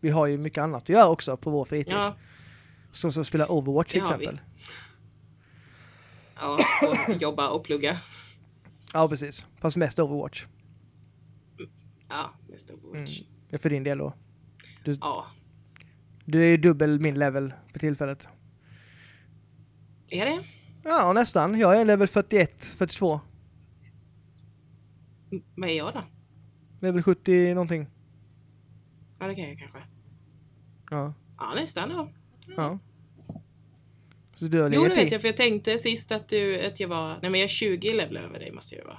[0.00, 1.92] vi har ju mycket annat att göra också på vår fritid.
[1.94, 2.14] Ja,
[2.92, 4.06] Som att spela Overwatch till vi.
[4.06, 4.40] exempel.
[6.34, 6.58] ja,
[7.08, 7.98] och jobba och plugga.
[8.92, 10.46] Ja precis, fast mest Overwatch.
[12.08, 13.20] Ja, mest Overwatch.
[13.50, 13.58] Mm.
[13.58, 14.14] För din del då.
[15.00, 15.26] Ja,
[16.24, 18.28] Du är ju dubbel min level för tillfället.
[20.10, 20.44] är det?
[20.84, 23.20] Ja nästan, jag är level 41, 42.
[25.32, 26.02] Mm, Vad är jag då?
[26.80, 27.86] Level 70 någonting.
[29.18, 29.78] Ja, det kan jag kanske.
[30.90, 31.14] Ja.
[31.38, 32.08] Ja, nästan ja.
[32.56, 32.78] ja.
[34.34, 35.12] Så du har Jo, det vet i?
[35.14, 37.08] jag, för jag tänkte sist att, du, att jag var...
[37.08, 38.98] Nej, men jag är 20 level över dig måste jag ju vara.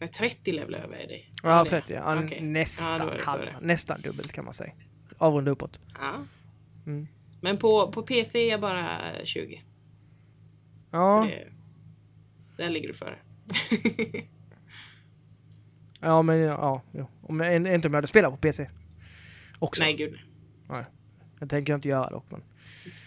[0.00, 1.32] Är 30 level över dig.
[1.42, 1.94] Ja, det- 30.
[1.94, 2.40] Ja, okej.
[2.42, 3.60] Nästan Ja, då halva.
[3.60, 4.72] Nästan dubbelt kan man säga.
[5.18, 5.80] Avrunda uppåt.
[5.98, 6.14] Ja.
[6.86, 7.06] Mm.
[7.40, 8.88] Men på, på PC är jag bara
[9.24, 9.62] 20.
[10.90, 11.48] Ja, Det,
[12.62, 13.18] där ligger du före.
[16.00, 16.82] ja men ja.
[16.92, 17.08] ja.
[17.22, 18.68] Om jag, inte om jag hade spelat på PC.
[19.58, 19.82] Också.
[19.84, 20.18] Nej, gud.
[21.40, 22.24] Jag tänker inte göra dock.
[22.30, 22.42] Men.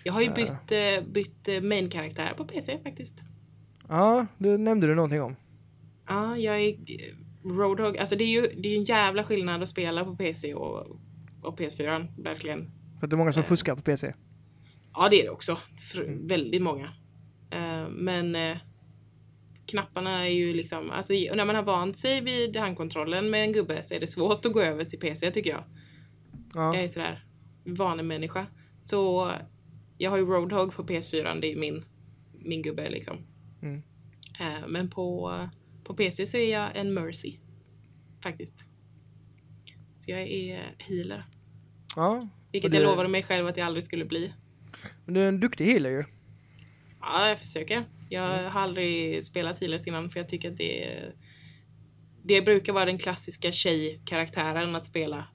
[0.03, 0.33] Jag har ju Ja.
[0.33, 3.15] bytt, eh, bytt eh, main-karaktär på PC faktiskt.
[3.87, 5.35] Ja, det nämnde du någonting om.
[6.07, 7.97] Ja, jag är eh, Roadhog.
[7.97, 10.87] Alltså det är ju det är en jävla skillnad att spela på PC och,
[11.41, 12.07] och PS4.
[12.23, 12.71] Verkligen.
[12.99, 13.47] För det är många som Eh.
[13.47, 14.13] fuskar på PC.
[14.93, 15.57] Ja, det är det också.
[15.91, 16.27] För, Mm.
[16.27, 16.89] Väldigt många.
[17.51, 18.57] Eh, men eh,
[19.65, 23.83] knapparna är ju liksom, alltså när man har vant sig vid handkontrollen med en gubbe
[23.83, 25.63] så är det svårt att gå över till PC tycker jag.
[26.53, 26.75] Ja.
[26.75, 27.23] Jag är sådär
[27.63, 28.47] vanemänniska.
[28.81, 29.31] Så
[29.97, 31.85] jag har ju Roadhog på PS4, det är min,
[32.31, 33.17] min gubbe liksom.
[33.61, 33.81] Mm.
[34.39, 35.33] Eh, men på,
[35.83, 37.37] på PC så är jag en Mercy.
[38.23, 38.65] Faktiskt.
[39.99, 41.23] Så jag är healer.
[41.95, 42.27] ja.
[42.51, 44.33] Vilket det- jag lovade mig själv att jag aldrig skulle bli.
[45.05, 46.03] Men du är en duktig healer ju.
[47.01, 47.85] Ja, jag försöker.
[48.09, 51.13] Jag har aldrig spelat healers innan för jag tycker att det är...
[52.23, 55.27] Det brukar vara den klassiska tjejkaraktären att spela.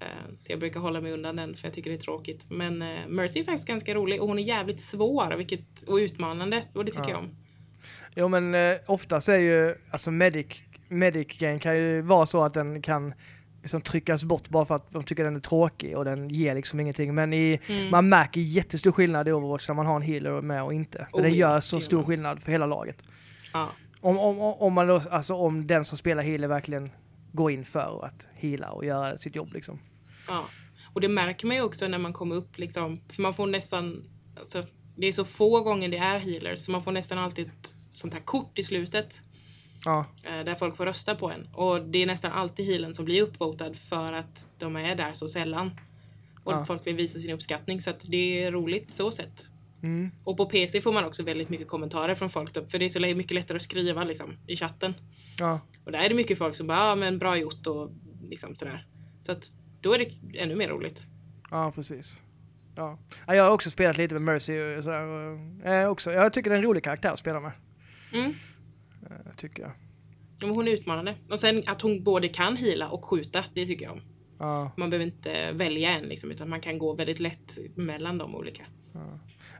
[0.00, 2.44] Eh, Så jag brukar hålla mig undan den för jag tycker det är tråkigt.
[2.48, 6.62] Men eh, Mercy är faktiskt ganska rolig och hon är jävligt svår vilket, och utmanande
[6.72, 7.10] och det tycker Ja.
[7.10, 7.30] jag om.
[8.14, 10.46] Jo men eh, oftast är ju, alltså medic,
[10.88, 13.14] medic grejen kan ju vara så att den kan
[13.62, 16.80] liksom tryckas bort bara för att de tycker den är tråkig och den ger liksom
[16.80, 17.14] ingenting.
[17.14, 17.90] Men i, Mm.
[17.90, 21.06] man märker jättestor skillnad i Overwatch när man har en healer med och inte.
[21.10, 23.04] För Oh, den gör så stor skillnad för hela laget.
[24.00, 26.90] Om, om, om- om man då, alltså om den som spelar healer verkligen
[27.32, 29.78] går in för att heala och göra sitt jobb liksom.
[30.30, 30.44] Ja,
[30.92, 34.04] och det märker man ju också när man kommer upp liksom, för man får nästan,
[34.38, 34.62] alltså,
[34.96, 38.14] det är så få gånger det är healers så man får nästan alltid ett sånt
[38.14, 39.20] här kort i slutet
[39.84, 41.46] Ja, eh, där folk får rösta på en.
[41.54, 45.28] Och det är nästan alltid healern som blir uppvotad för att de är där så
[45.28, 45.70] sällan.
[46.44, 46.64] Och Ja.
[46.64, 49.44] folk vill visa sin uppskattning så att det är roligt så sett.
[49.82, 52.84] mm, Och på PC får man också väldigt mycket kommentarer från folk då, för det
[52.84, 54.94] är så mycket lättare att skriva liksom i chatten.
[55.38, 57.90] ja, Och där är det mycket folk som bara, ja men bra gjort och
[58.30, 58.86] liksom sådär.
[59.22, 61.06] Så att då är det ännu mer roligt.
[61.50, 62.22] ja precis.
[62.74, 62.98] Ja.
[63.26, 65.38] Ja, Jag har också spelat lite med Mercy och sådär.
[65.64, 66.12] Eh, också.
[66.12, 67.52] Jag tycker det är en rolig karaktär att spela med.
[68.12, 68.32] Mm.
[69.10, 69.72] Eh, tycker jag.
[70.38, 71.14] Ja, men hon är utmanande.
[71.30, 74.00] Och sen att hon både kan hila och skjuta, det tycker jag om.
[74.38, 74.72] Ja.
[74.76, 78.64] Man behöver inte välja en liksom, utan man kan gå väldigt lätt mellan de olika.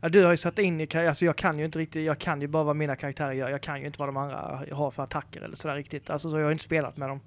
[0.01, 2.41] Ja, du har ju satt in i alltså jag kan ju inte riktigt, jag kan
[2.41, 3.51] ju bara vad mina karaktärer gör.
[3.51, 6.11] Jag kan ju inte vad de andra har för attacker eller sådär riktigt.
[6.11, 7.21] Alltså så jag har inte spelat med dem.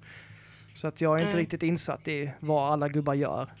[0.74, 1.42] Så att jag är inte Nej.
[1.42, 3.52] riktigt insatt i vad alla gubbar gör.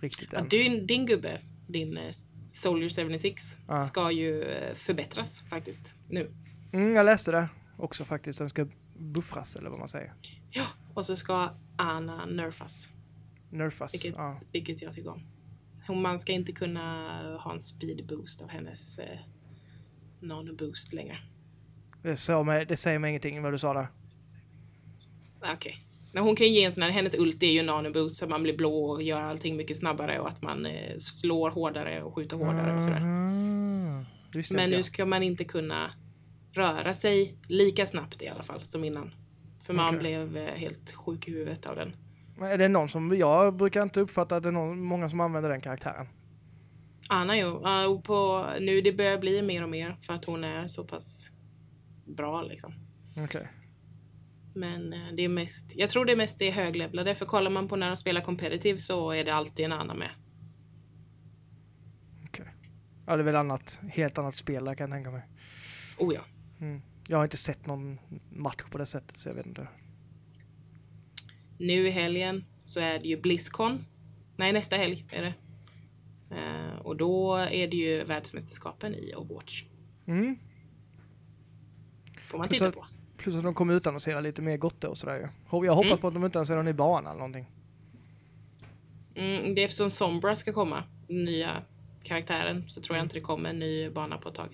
[0.00, 0.48] Riktigt än.
[0.48, 2.10] du, din gubbe, din eh,
[2.52, 3.86] Soldier 76, Ja.
[3.86, 6.30] ska ju eh, förbättras faktiskt nu.
[6.72, 8.38] Mm, jag läste det också faktiskt.
[8.38, 8.66] Den ska
[8.98, 10.12] buffras eller vad man säger.
[10.50, 12.88] Ja, och så ska Anna nerfas,
[13.50, 13.94] Nerfas.
[13.94, 14.40] vilket, Ja.
[14.52, 15.22] vilket jag tycker om.
[15.86, 19.18] Hon, man ska inte kunna ha en speed boost av hennes eh,
[20.20, 21.18] nano-boost längre.
[22.02, 23.88] Det, sa mig, det säger mig ingenting vad du sa där.
[25.54, 25.86] Okej.
[26.12, 28.42] Men hon kan ju ge en sån här, hennes ulti är ju nano-boost så man
[28.42, 32.36] blir blå och gör allting mycket snabbare och att man eh, slår hårdare och skjuter
[32.36, 33.02] hårdare och sådär.
[34.34, 35.90] Visste Men nu ska man inte kunna
[36.52, 39.14] röra sig lika snabbt i alla fall som innan.
[39.62, 39.98] För man Okej.
[39.98, 41.96] blev eh, helt sjuk i huvudet av den.
[42.36, 45.20] Men Är det någon som, jag brukar inte uppfatta att det är någon, många som
[45.20, 46.06] använder den karaktären.
[47.08, 50.66] Anna jo, och på, nu det börjar bli mer och mer för att hon är
[50.66, 51.30] så pass
[52.04, 52.74] bra liksom.
[53.16, 53.48] Okej.
[54.54, 57.68] Men eh, det är mest, jag tror det är mest det höglevlade, för kollar man
[57.68, 60.10] på när de spelar competitive så är det alltid en Anna med.
[62.24, 62.46] okej.
[63.06, 65.22] Ja, det är väl annat, helt annat spel där kan jag tänka mig.
[65.98, 66.20] Oh ja.
[66.60, 66.82] Mm.
[67.08, 67.98] Jag har inte sett någon
[68.30, 69.68] match på det sättet så jag vet inte.
[71.58, 73.84] Nu i helgen så är det ju Blizzcon.
[74.36, 75.34] Nej, nästa helg är det.
[76.36, 79.64] Eh, och då är det ju världsmästerskapen i Overwatch.
[80.06, 80.38] Mm.
[82.26, 82.86] Får man titta på.
[83.22, 85.66] Plus att de kommer utannonsera lite mer gotte och sådär ju.
[85.66, 85.98] Jag hoppas Mm.
[85.98, 87.46] på att de utannonserar en ny bana eller någonting.
[89.14, 91.62] Mm, det är eftersom Sombra ska komma, den nya
[92.02, 94.48] karaktären, så tror jag inte det kommer en ny bana på ett tag.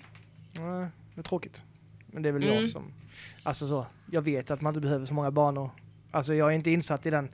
[0.59, 1.63] Nej, det är tråkigt.
[2.07, 2.55] Men det är väl Mm.
[2.55, 2.83] jag som...
[3.43, 5.69] Alltså så, jag vet att man inte behöver så många banor.
[6.11, 7.29] Alltså jag är inte insatt i den.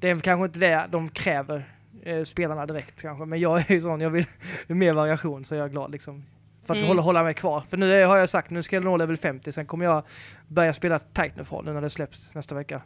[0.00, 3.24] Det är kanske inte det de kräver, eh, spelarna direkt kanske.
[3.24, 4.24] Men jag är ju sån, jag vill
[4.66, 6.24] mer variation så jag är glad liksom.
[6.70, 6.88] För att Mm.
[6.88, 7.60] hålla, hålla mig kvar.
[7.60, 10.02] För nu är, har jag sagt, nu ska jag nå level 50, sen kommer jag
[10.48, 12.82] börja spela Titanfall nu när det släpps nästa vecka.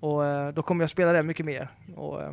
[0.00, 1.68] Och eh, då kommer jag spela det mycket mer.
[1.96, 2.32] Och, eh,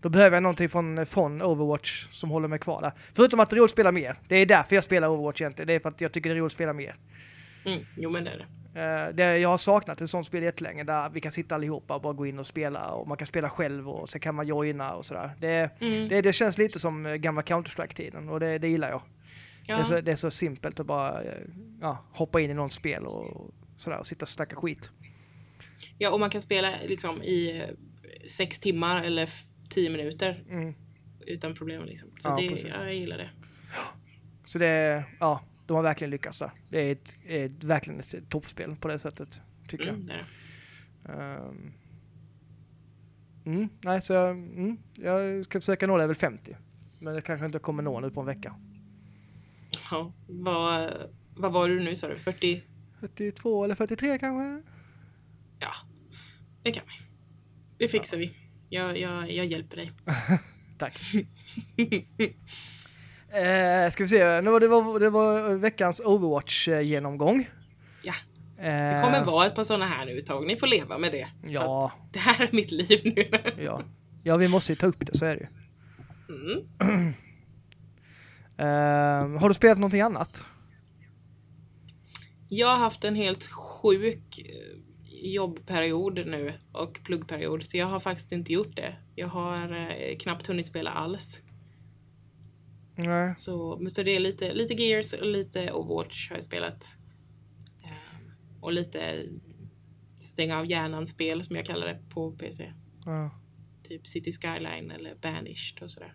[0.00, 2.92] då behöver jag någonting från, från Overwatch som håller mig kvar där.
[3.14, 4.16] Förutom att det är roligt att spela mer.
[4.28, 5.66] Det är därför jag spelar Overwatch egentligen.
[5.66, 6.94] Det är för att jag tycker det är roligt att spela mer.
[7.64, 8.46] Mm, jo men det är det.
[8.80, 12.00] Eh, det, jag har saknat ett sånt spel jättelänge där vi kan sitta allihopa och
[12.02, 14.94] bara gå in och spela och man kan spela själv och så kan man joina
[14.94, 15.30] och sådär.
[15.38, 16.08] Det, Mm.
[16.08, 19.00] det, det känns lite som gamla Counter-Strike-tiden och det, det gillar jag.
[19.66, 19.84] Det, är Ja.
[19.84, 21.22] så, det är så simpelt att bara
[21.80, 24.90] ja, hoppa in i något spel och sådär och sitta och snacka skit.
[25.98, 27.68] ja, och man kan spela liksom i eh,
[28.28, 29.28] sex timmar eller
[29.68, 30.74] tio minuter Mm.
[31.26, 31.84] utan problem.
[31.84, 32.08] Liksom.
[32.18, 32.66] Så Ja, det, precis.
[32.68, 33.30] jag gillar det.
[34.46, 36.50] Så det, ja, de har verkligen lyckats där.
[36.70, 39.94] Det är ett, ett, verkligen ett toppspel på det sättet, tycker jag.
[39.94, 40.24] Mm, det.
[41.12, 41.72] Ehm.
[43.44, 46.56] Mm, nej, så jag, mm, jag ska försöka nå level 50.
[46.98, 48.54] Men det kanske inte kommer nå nu på en vecka.
[49.90, 50.92] Ja, vad,
[51.36, 52.16] vad var du nu sa du?
[52.16, 52.62] 40?
[53.00, 54.70] 42 eller 43 kanske?
[55.58, 55.72] Ja,
[56.62, 56.92] det kan vi.
[57.78, 58.36] Det fixar vi.
[58.68, 59.90] Jag, jag, jag hjälper dig.
[60.78, 61.00] Tack.
[63.32, 67.48] eh, ska vi se, nu var det, var, det var veckans Overwatch-genomgång.
[68.02, 68.14] Ja,
[68.58, 70.46] Eh, det kommer vara ett par sådana här nu ett tag.
[70.46, 71.28] Ni får leva med det.
[71.50, 73.24] Ja, Det här är mitt liv nu.
[73.64, 73.82] ja.
[74.22, 75.48] Ja, vi måste ju ta upp det, så är det ju.
[76.34, 77.14] Mm.
[78.56, 80.44] Eh, har du spelat någonting annat?
[82.48, 84.78] Jag har haft en helt sjuk eh,
[85.32, 88.96] jobbperiod nu och pluggperiod, så jag har faktiskt inte gjort det.
[89.14, 91.42] Jag har eh, knappt hunnit spela alls.
[92.94, 93.36] Nej.
[93.36, 96.96] Så, så det är lite, lite Gears och lite Overwatch har jag spelat.
[97.84, 99.26] Eh, och lite
[100.18, 102.72] stänga av hjärnan-spel som jag kallar det på PC.
[103.04, 103.30] Ja.
[103.82, 106.14] Typ City Skyline eller Banished och sådär.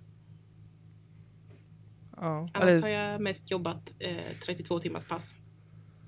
[2.21, 2.49] Ja.
[2.53, 5.36] Annars har jag mest jobbat eh, 32 timmars pass.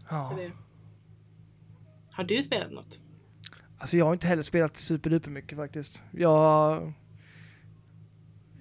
[0.10, 0.34] Ja.
[0.38, 0.52] det...
[2.12, 3.02] Har du spelat något?
[3.78, 6.04] Alltså jag har inte heller spelat superduper mycket faktiskt.
[6.12, 6.94] Jag...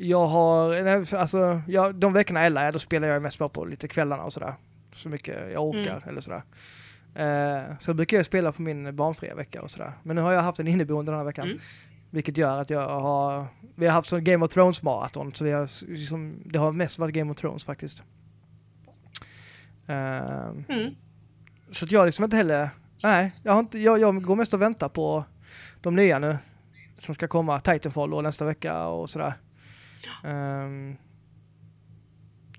[0.01, 0.75] Jag har,
[1.15, 4.33] alltså jag, de veckorna Ella är, då spelar jag mest bara på lite kvällarna och
[4.33, 4.55] sådär.
[4.95, 6.09] Så mycket jag orkar Mm.
[6.09, 6.43] eller sådär.
[7.15, 9.93] Eh, så brukar jag spela på min barnfria vecka och sådär.
[10.03, 11.47] Men nu har jag haft en inneboende den här veckan.
[11.47, 11.61] Mm.
[12.11, 15.35] Vilket gör att jag har, vi har haft sån Game of Thrones maraton.
[15.35, 18.03] Så vi har, liksom, det har mest varit Game of Thrones faktiskt.
[19.89, 20.95] Eh, Mm.
[21.71, 22.71] så att jag liksom inte heller,
[23.03, 25.25] nej, jag, har inte, jag, jag går mest och väntar på
[25.81, 26.39] de nya nu.
[26.99, 29.35] Som ska komma, Titanfall då nästa vecka och sådär.
[30.25, 30.97] Ehm,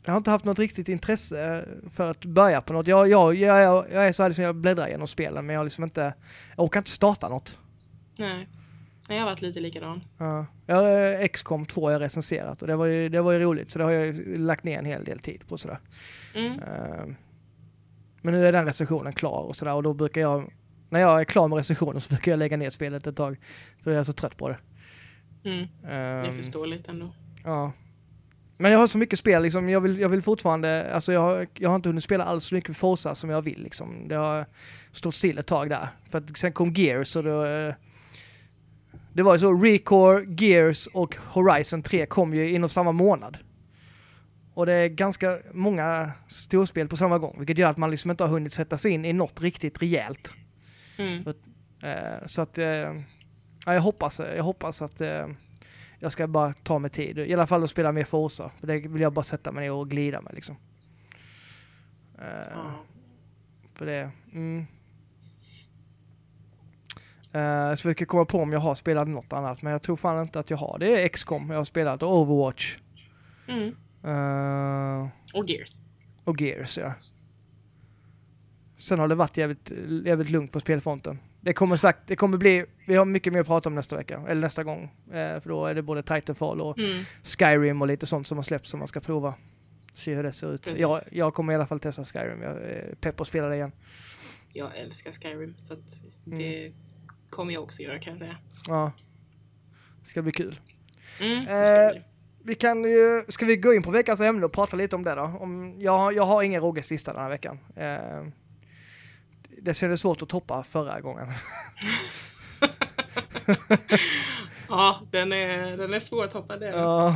[0.06, 2.88] jag har inte haft något riktigt intresse för att börja på något.
[2.88, 5.84] Jag, jag, jag, jag, är så här liksom, jag bläddrar igenom spelen men jag liksom
[5.84, 6.14] inte,
[6.56, 7.58] jag orkar inte starta något.
[8.18, 8.48] Nej.
[9.10, 10.02] Nej, jag har varit lite likadan.
[10.18, 10.46] Ja.
[10.66, 13.72] Jag eh, XCOM 2 har jag recenserat och det var, ju, det var ju roligt
[13.72, 15.80] så det har jag lagt ner en hel del tid på sådär.
[16.36, 16.52] Mm.
[16.60, 17.16] Ehm,
[18.22, 20.54] Men nu är den recensionen klar och sådär och då brukar jag,
[20.90, 23.38] när jag är klar med recensionen så brukar jag lägga ner spelet ett tag.
[23.84, 24.58] För jag är så trött på det.
[25.44, 25.68] Mm.
[25.82, 27.14] Det är Ehm, förståeligt ändå.
[27.44, 27.72] Ja.
[28.58, 31.48] Men jag har så mycket spel liksom, jag vill, jag vill fortfarande, alltså jag, har-
[31.54, 34.08] jag har inte hunnit spela alls så mycket Forza som jag vill liksom.
[34.08, 34.46] Det har
[34.92, 35.88] stått still ett tag där.
[36.10, 37.74] För att sen kom Gears och då, eh,
[39.14, 43.38] det var ju så, Recore, Gears och Horizon 3 kom ju inom samma månad.
[44.54, 48.24] Och det är ganska många storspel på samma gång, vilket gör att man liksom inte
[48.24, 50.34] har hunnit sätta sig in i något riktigt rejält.
[50.98, 51.24] Mm.
[51.82, 55.28] Eh, så att, eh, ja, jag hoppas, jag hoppas att eh,
[56.00, 57.18] jag ska bara ta mig tid.
[57.18, 58.52] I alla fall att spela mer Forza.
[58.60, 60.56] För det vill jag bara sätta mig ner och glida med liksom.
[62.18, 62.86] Eh, Ja.
[63.76, 64.68] För det, mm.
[67.32, 70.22] Eh, så jag komma på om jag har spelat något annat, men jag tror fan
[70.22, 70.78] inte att jag har.
[70.80, 72.78] Det är XCOM jag har spelat och Overwatch.
[73.48, 73.68] Mm.
[74.04, 75.76] Eh, Och Gears.
[76.24, 76.94] och Gears, ja.
[78.78, 79.72] Sen har det varit jävligt,
[80.06, 81.20] jävligt lugnt på spelfronten.
[81.42, 84.24] Det kommer sagt, det kommer bli, vi har mycket mer att prata om nästa vecka,
[84.28, 84.84] eller nästa gång.
[85.08, 86.90] Eh, för då är det både Titanfall och Mm.
[87.24, 89.34] Skyrim och lite sånt som har släppts som man ska prova.
[89.96, 90.62] Se hur det ser ut.
[90.64, 90.80] Precis.
[90.80, 92.42] Jag, jag kommer i alla fall testa Skyrim.
[92.42, 93.72] Jag är pepp på att spela det igen.
[94.54, 95.80] Jag älskar Skyrim, så att
[96.28, 96.74] Mm.
[97.30, 98.38] Kommer jag också göra kan jag säga.
[98.68, 98.92] Ja.
[100.04, 100.60] Det ska bli kul.
[101.22, 102.02] Mm, det ska det Eh, bli.
[102.44, 105.16] Vi kan ju, ska vi gå in på veckans ämne och prata lite om det
[105.16, 105.22] då?
[105.22, 107.60] Om, jag, jag har ingen Roges lista den här veckan.
[107.76, 108.28] Eh,
[109.62, 111.28] det kändes svårt att toppa förra gången.
[114.70, 116.60] Ja, den är, den är svårtoppad.
[116.60, 116.82] Det är den.
[116.82, 117.16] Ja,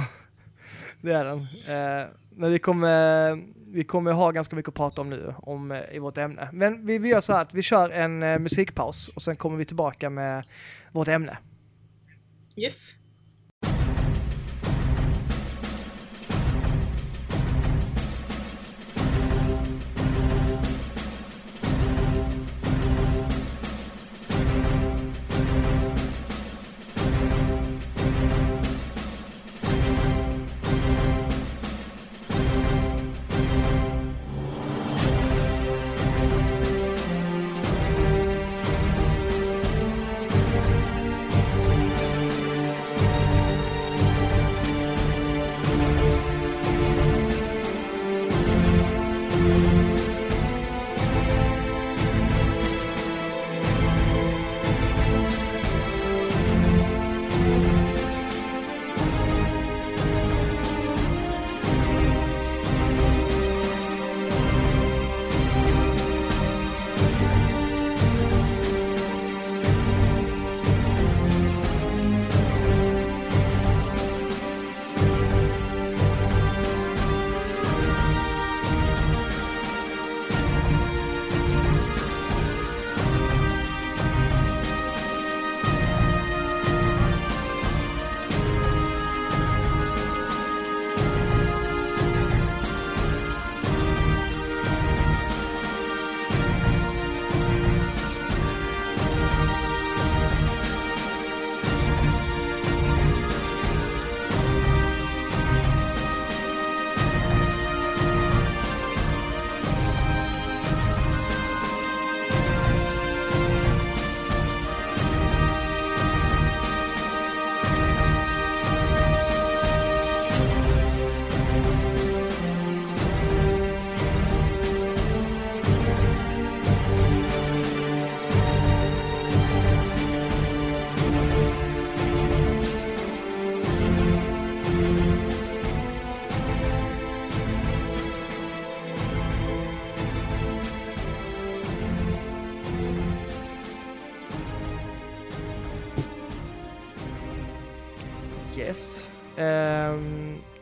[1.01, 1.39] det är den.
[1.39, 3.32] Eh, men vi kommer,
[3.74, 6.49] vi kommer ha ganska mycket att prata om nu om, eh, i vårt ämne.
[6.53, 9.57] Men vi, vi gör så här att vi kör en eh, musikpaus och sen kommer
[9.57, 10.45] vi tillbaka med
[10.91, 11.38] vårt ämne.
[12.55, 12.95] Yes.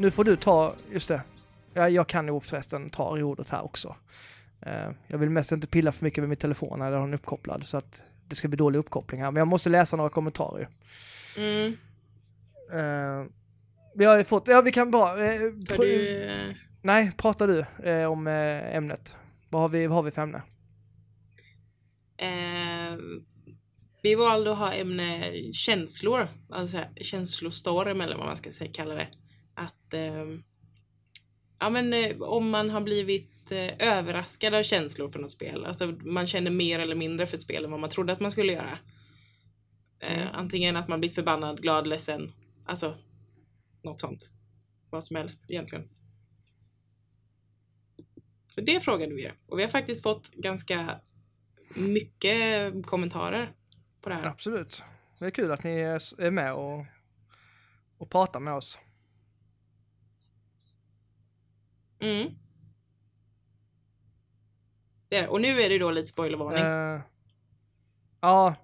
[0.01, 1.21] Nu får du ta, just det.
[1.73, 3.95] Ja, jag kan nog förresten ta ordet här också.
[4.61, 7.65] Ehm, jag vill mest inte pilla för mycket med min telefon när den är uppkopplad
[7.65, 9.31] så att det ska bli dålig uppkoppling här.
[9.31, 10.67] Men jag måste läsa några kommentarer.
[11.37, 11.77] Mm.
[12.73, 13.31] Ehm,
[13.95, 15.25] vi har ju fått, ja vi kan bara...
[15.25, 19.17] eh, pr- du, eh, Nej, pratar du eh, om eh, ämnet.
[19.49, 20.41] Vad har, vi, vad har vi för ämne?
[22.17, 22.97] eh,
[24.03, 29.07] vi valde att ha ämne känslor, alltså känslostorm eller vad man ska säga, kalla det.
[29.53, 30.25] Att eh,
[31.59, 35.87] ja, men, eh, om man har blivit eh, överraskad av känslor för något spel, alltså
[35.87, 38.53] man känner mer eller mindre för ett spel än vad man trodde att man skulle
[38.53, 38.77] göra.
[39.99, 40.27] Mm.
[40.33, 42.31] Antingen att man blir förbannad, glad, ledsen,
[42.65, 42.97] alltså
[43.83, 44.33] något sånt.
[44.89, 45.89] Vad som helst egentligen.
[48.47, 49.35] Så det frågade vi er.
[49.45, 51.01] Och vi har faktiskt fått ganska
[51.75, 53.53] mycket kommentarer
[54.01, 54.25] på det här.
[54.25, 54.83] Absolut.
[55.19, 56.85] Det är kul att ni är med och,
[57.97, 58.79] och pratar med oss.
[62.01, 62.29] Mm.
[65.09, 67.01] Det är, och nu är det då lite spoilervarning Eh,
[68.21, 68.55] ja,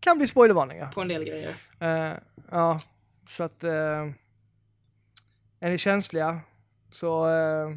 [0.00, 0.92] kan bli spoilervarningar.
[0.92, 1.54] på en del grejer.
[1.80, 2.12] Eh,
[2.50, 2.78] ja,
[3.28, 4.10] så att eh,
[5.60, 6.40] är ni känsliga
[6.90, 7.28] så...
[7.30, 7.70] eh,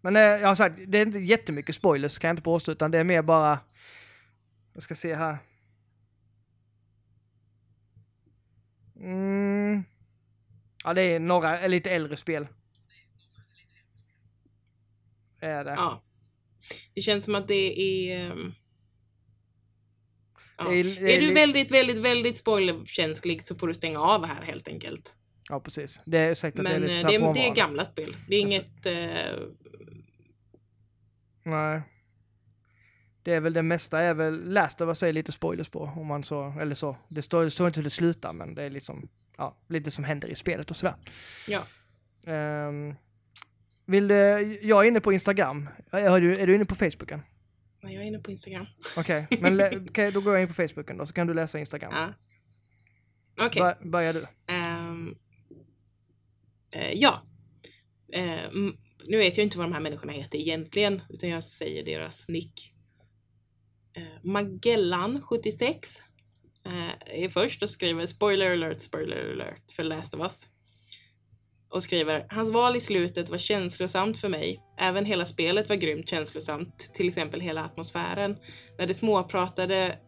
[0.00, 2.98] men jag har sagt, det är inte jättemycket spoilers kan jag inte påstå, utan det
[2.98, 3.58] är mer bara...
[4.72, 5.38] Jag ska se här.
[9.00, 9.84] Mm.
[10.84, 12.46] Ja, det är några lite äldre spel.
[15.40, 15.70] Är det.
[15.76, 16.02] Ja.
[16.94, 18.20] Det känns som att det är...
[18.30, 18.52] ehm,
[20.58, 20.64] Ja.
[20.68, 24.42] Det är- det är du väldigt, väldigt, väldigt spoilerkänslig så får du stänga av här
[24.42, 25.14] helt enkelt.
[25.48, 26.00] Ja, precis.
[26.06, 28.16] Det är säkert att Men det är eh, lite det, är, det är gamla spel.
[28.28, 28.86] Det är inget...
[28.86, 29.48] Eh,
[31.42, 31.82] Nej.
[33.22, 36.06] Det är väl det mesta är väl, Last of Us är lite spoilers på, om
[36.06, 36.96] man så, eller så.
[37.08, 40.04] Det står, det står inte hur det slutar, men det är liksom, ja, lite som
[40.04, 40.94] händer i spelet och sådär.
[41.48, 41.62] ja.
[42.32, 42.94] Ehm,
[43.86, 44.14] vill du,
[44.62, 45.68] jag är inne på Instagram.
[45.90, 47.20] Är du, är du inne på Facebooken?
[47.82, 48.66] Men jag är inne på Instagram.
[48.96, 51.58] Okej, men lä- okej, då går jag in på Facebooken då, så kan du läsa
[51.58, 51.92] Instagram.
[51.94, 52.14] Ja.
[53.46, 53.62] Okej.
[53.62, 54.26] Bör, börjar du.
[54.46, 55.14] Ehm,
[56.70, 57.22] eh, ja.
[58.12, 62.28] Ehm, nu vet jag inte vad de här människorna heter egentligen, utan jag säger deras
[62.28, 62.72] nick.
[63.98, 65.84] Uh, Magellan76
[66.64, 70.46] eh, är först och skriver spoiler alert, spoiler alert för Last of Us.
[71.76, 74.60] Och skriver, hans val i slutet var känslosamt för mig.
[74.78, 78.36] Även hela spelet var grymt känslosamt, till exempel hela atmosfären.
[78.78, 79.98] När de småpratade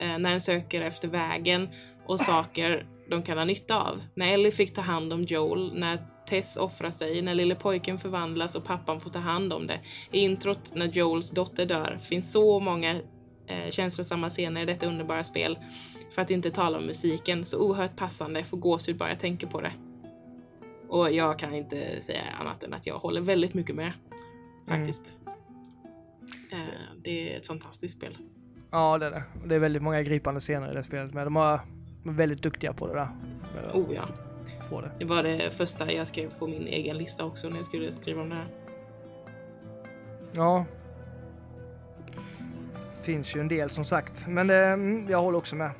[0.00, 1.68] eh, när den söker efter vägen
[2.06, 4.02] och saker de kan ha nytta av.
[4.14, 8.54] När Ellie fick ta hand om Joel, när Tess offrar sig, när lille pojken förvandlas
[8.54, 9.80] och pappan får ta hand om det.
[10.12, 13.00] I introt när Joels dotter dör finns så många
[13.46, 15.58] eh, känslosamma scener i detta underbara spel.
[16.14, 19.60] För att inte tala om musiken, så oerhört passande, får gåshud bara jag tänker på
[19.60, 19.72] det.
[20.88, 23.92] Och jag kan inte säga annat än att jag håller väldigt mycket med.
[24.68, 25.02] Faktiskt.
[26.52, 26.58] Eh,
[27.02, 28.18] det är ett fantastiskt spel.
[28.70, 29.22] Ja, det är det.
[29.44, 31.60] Det är väldigt många gripande scener i det spelet, men de är
[32.02, 33.08] väldigt duktiga på det där.
[33.54, 34.08] Med Oh ja.
[34.70, 34.90] det.
[34.98, 38.22] Det var det första jag skrev på min egen lista också när jag skulle skriva
[38.22, 38.46] om det här.
[40.32, 40.64] Ja.
[43.02, 45.70] Finns ju en del som sagt, men eh, mm, jag håller också med.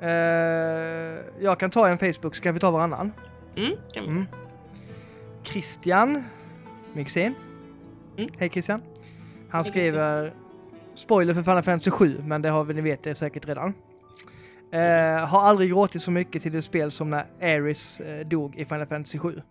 [0.00, 3.12] Eh, jag kan ta en Facebook, så kan vi ta varannan.
[3.58, 4.10] Mm, kan vi.
[4.10, 4.26] Mm.
[5.44, 6.24] Christian
[6.92, 7.34] Mygsen.
[8.16, 8.30] Mm.
[8.38, 8.82] Hej Christian.
[9.50, 10.32] Han Hej, skriver
[10.94, 13.74] spoiler för Final Fantasy 7, men det har vi, ni vet det säkert redan.
[14.72, 18.64] Eh, har aldrig gråtit så mycket till ett spel som när Aris eh, dog i
[18.64, 19.42] Final Fantasy 7.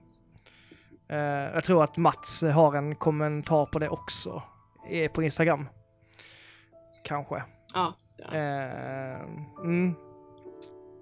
[1.10, 4.44] Eh, jag tror att Mats har en kommentar på det också
[4.90, 5.70] eh, på Instagram.
[7.04, 7.44] Kanske.
[7.74, 7.96] Ja.
[8.18, 8.38] ja.
[8.38, 9.22] Eh,
[9.64, 9.96] mm.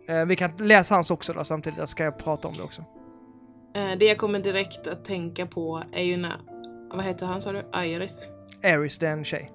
[0.07, 2.83] eh, vi kan läsa hans också då samtidigt, där ska jag prata om det också.
[3.75, 6.37] Eh, Det jag kommer direkt att tänka på är ju när,
[6.93, 7.63] vad heter han sa du?
[7.85, 8.29] Iris?
[8.63, 9.49] Aris, det är en tjej.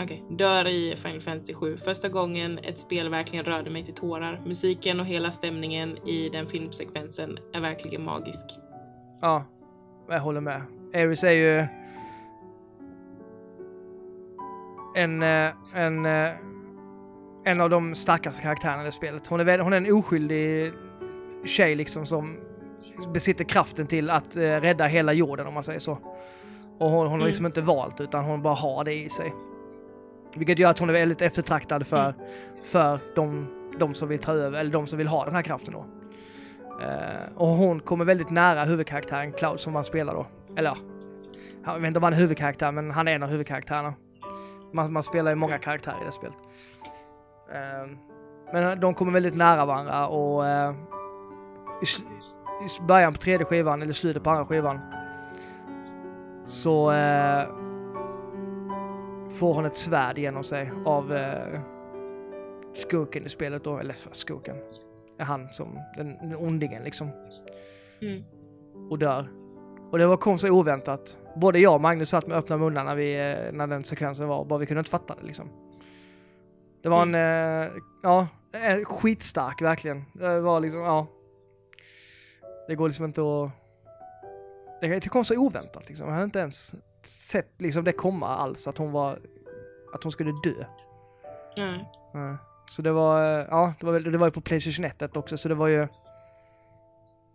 [0.00, 1.76] Okej, dör i Final Fantasy 7.
[1.76, 4.42] Första gången ett spel verkligen rörde mig till tårar.
[4.46, 8.44] Musiken och hela stämningen i den filmsekvensen är verkligen magisk.
[9.20, 9.44] Ja,
[10.08, 10.62] jag håller med.
[10.94, 11.66] Aris är ju
[14.96, 16.30] en, eh, en, eh,
[17.44, 19.26] en av de starkaste karaktärerna i det spelet.
[19.26, 20.72] Hon är, väl, hon är en oskyldig
[21.44, 22.36] tjej liksom som
[23.14, 25.98] besitter kraften till att eh, rädda hela jorden om man säger så.
[26.78, 27.26] Och hon, hon har Mm.
[27.26, 29.34] liksom inte valt utan hon bara har det i sig.
[30.34, 32.14] Vilket gör att hon är väldigt eftertraktad för,
[32.64, 33.46] för de,
[33.78, 35.86] de som vill ta över, eller de som vill ha den här kraften då.
[36.84, 40.26] Eh, och hon kommer väldigt nära huvudkaraktären Cloud som man spelar då.
[40.56, 40.76] Eller ja,
[41.64, 43.94] jag vet inte om han är huvudkaraktär men han är en av huvudkaraktärerna.
[44.72, 46.36] Man, man spelar ju många karaktärer i det spelet.
[47.52, 47.96] Eh,
[48.52, 50.74] men de kommer väldigt nära varandra och eh,
[52.66, 54.80] i, början på tredje skivan, eller slutet på andra skivan,
[56.44, 57.44] så eh,
[59.38, 61.60] får hon ett svärd genom sig av eh,
[62.74, 64.56] skurken i spelet då, eller skurken,
[65.18, 67.10] är han som den, den ondingen liksom,
[68.02, 68.22] Mm.
[68.90, 69.26] och dör.
[69.90, 71.18] Och det var så oväntat.
[71.36, 74.44] Både jag och Magnus satt med öppna munnar när, vi, eh, när den sekvensen var,
[74.44, 75.48] bara vi kunde inte fatta det liksom.
[76.82, 77.70] Det var en, eh,
[78.02, 78.26] ja,
[78.84, 80.04] skitstark verkligen.
[80.12, 81.06] Det var liksom, ja.
[82.68, 83.50] Det går liksom inte att...
[84.80, 86.06] Det, kom så oväntat liksom.
[86.06, 89.18] Jag hade inte ens sett liksom det komma alls, att hon var...
[89.94, 90.64] Att hon skulle dö.
[91.56, 91.88] Nej.
[92.14, 92.36] Nej.
[92.70, 95.48] Så det var, eh, ja, det var, det var ju på Playstation 1 också, så
[95.48, 95.88] det var ju...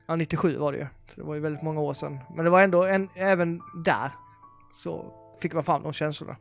[0.08, 0.88] Ja, 97 var det ju.
[1.10, 2.20] Så det var ju väldigt många år sedan.
[2.36, 4.12] Men det var ändå, en, även där,
[4.74, 6.36] så fick man fram de känslorna.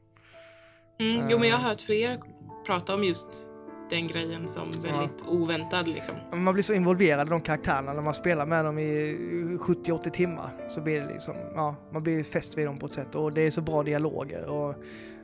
[0.98, 1.30] Mm.
[1.30, 2.18] Jo, men jag har hört fler
[2.66, 3.46] prata om just
[3.90, 6.14] den grejen som väldigt oväntad liksom.
[6.32, 9.16] Man blir så involverad i de karaktärerna när man spelar med dem i
[9.60, 10.50] 70-80 timmar.
[10.68, 13.14] Så blir det liksom, ja, man blir fäst vid dem på ett sätt.
[13.14, 14.74] Och det är så bra dialoger och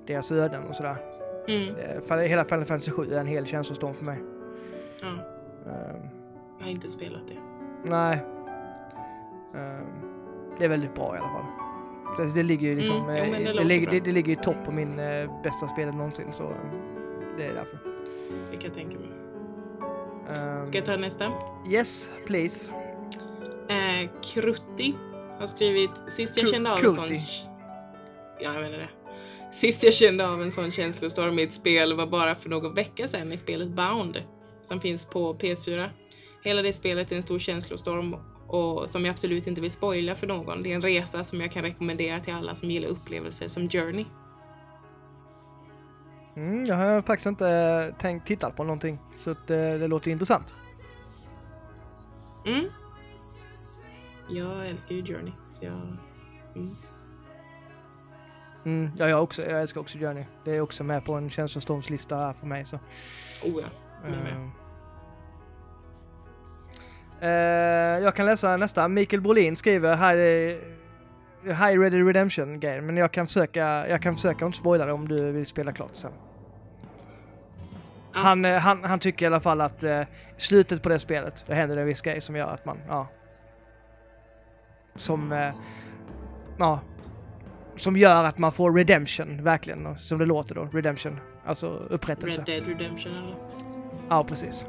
[0.07, 0.97] deras öden och sådär.
[1.49, 1.75] Mm.
[2.11, 4.19] Eh, Hela Final Fantasy 7 är en hel känslostorm för mig.
[5.03, 5.09] Ja.
[5.67, 5.97] Eh,
[6.59, 7.37] Jag har inte spelat det.
[7.91, 8.19] Nej.
[9.55, 9.87] Ehm,
[10.59, 11.45] det är väldigt bra i alla fall.
[12.19, 12.97] Det, det ligger ju liksom...
[12.97, 15.43] Mm, jo, eh, det det, låter ligger, det, det ligger i topp på min eh,
[15.43, 16.57] bästa spel någonsin så eh,
[17.37, 17.92] det är därför.
[18.51, 19.09] Det kan jag tänka mig.
[20.31, 21.33] Ehm, Ska jag ta nästa?
[21.71, 22.71] Yes, please.
[23.69, 24.95] Eh, Krutti
[25.39, 27.09] har skrivit Sist jag Ku- kände av en sån...
[28.41, 28.89] Ja, jag menar det.
[29.53, 33.09] Sist jag kände av en sån känslostorm i ett spel var bara för någon vecka
[33.09, 34.23] sedan i spelet Bound.
[34.65, 35.89] Som finns på PS4.
[36.43, 38.17] hela det spelet är en stor känslostorm
[38.49, 40.63] och som jag absolut inte vill spoila för någon.
[40.63, 44.05] Det är en resa som jag kan rekommendera till alla som gillar upplevelser som Journey.
[46.37, 50.55] Mm, jag har faktiskt inte tänkt titta på någonting, så att, eh, det låter intressant.
[52.47, 52.65] Mm.
[54.31, 55.97] Jag älskar ju Journey, så jag...
[56.57, 56.77] Mm.
[58.65, 60.25] Mm, ja, jag, också, jag älskar också Journey.
[60.45, 62.65] Det är också med på en känslostormslista här för mig.
[62.65, 62.77] Så.
[62.77, 63.67] Oh ja,
[64.03, 64.51] jag med.
[67.21, 68.89] Eh, eh, jag kan läsa nästa.
[68.89, 70.59] Mikael Brolin skriver High,
[71.45, 75.09] High Ready Redemption game, men jag kan försöka, jag kan försöka inte spoila det om
[75.09, 76.13] du vill spela klart sen.
[78.15, 78.21] Ja.
[78.21, 80.03] Han, eh, han, han tycker i alla fall att eh,
[80.37, 83.07] slutet på det spelet, det händer en viss grej som gör att man, ja.
[84.97, 85.55] Som, eh,
[86.59, 86.81] ja.
[87.77, 89.99] Som gör att man får redemption, verkligen.
[89.99, 91.21] Som det låter då, redemption.
[91.45, 92.41] Alltså upprättelse.
[92.41, 93.37] Red Dead Redemption eller?
[94.09, 94.67] Ja, precis.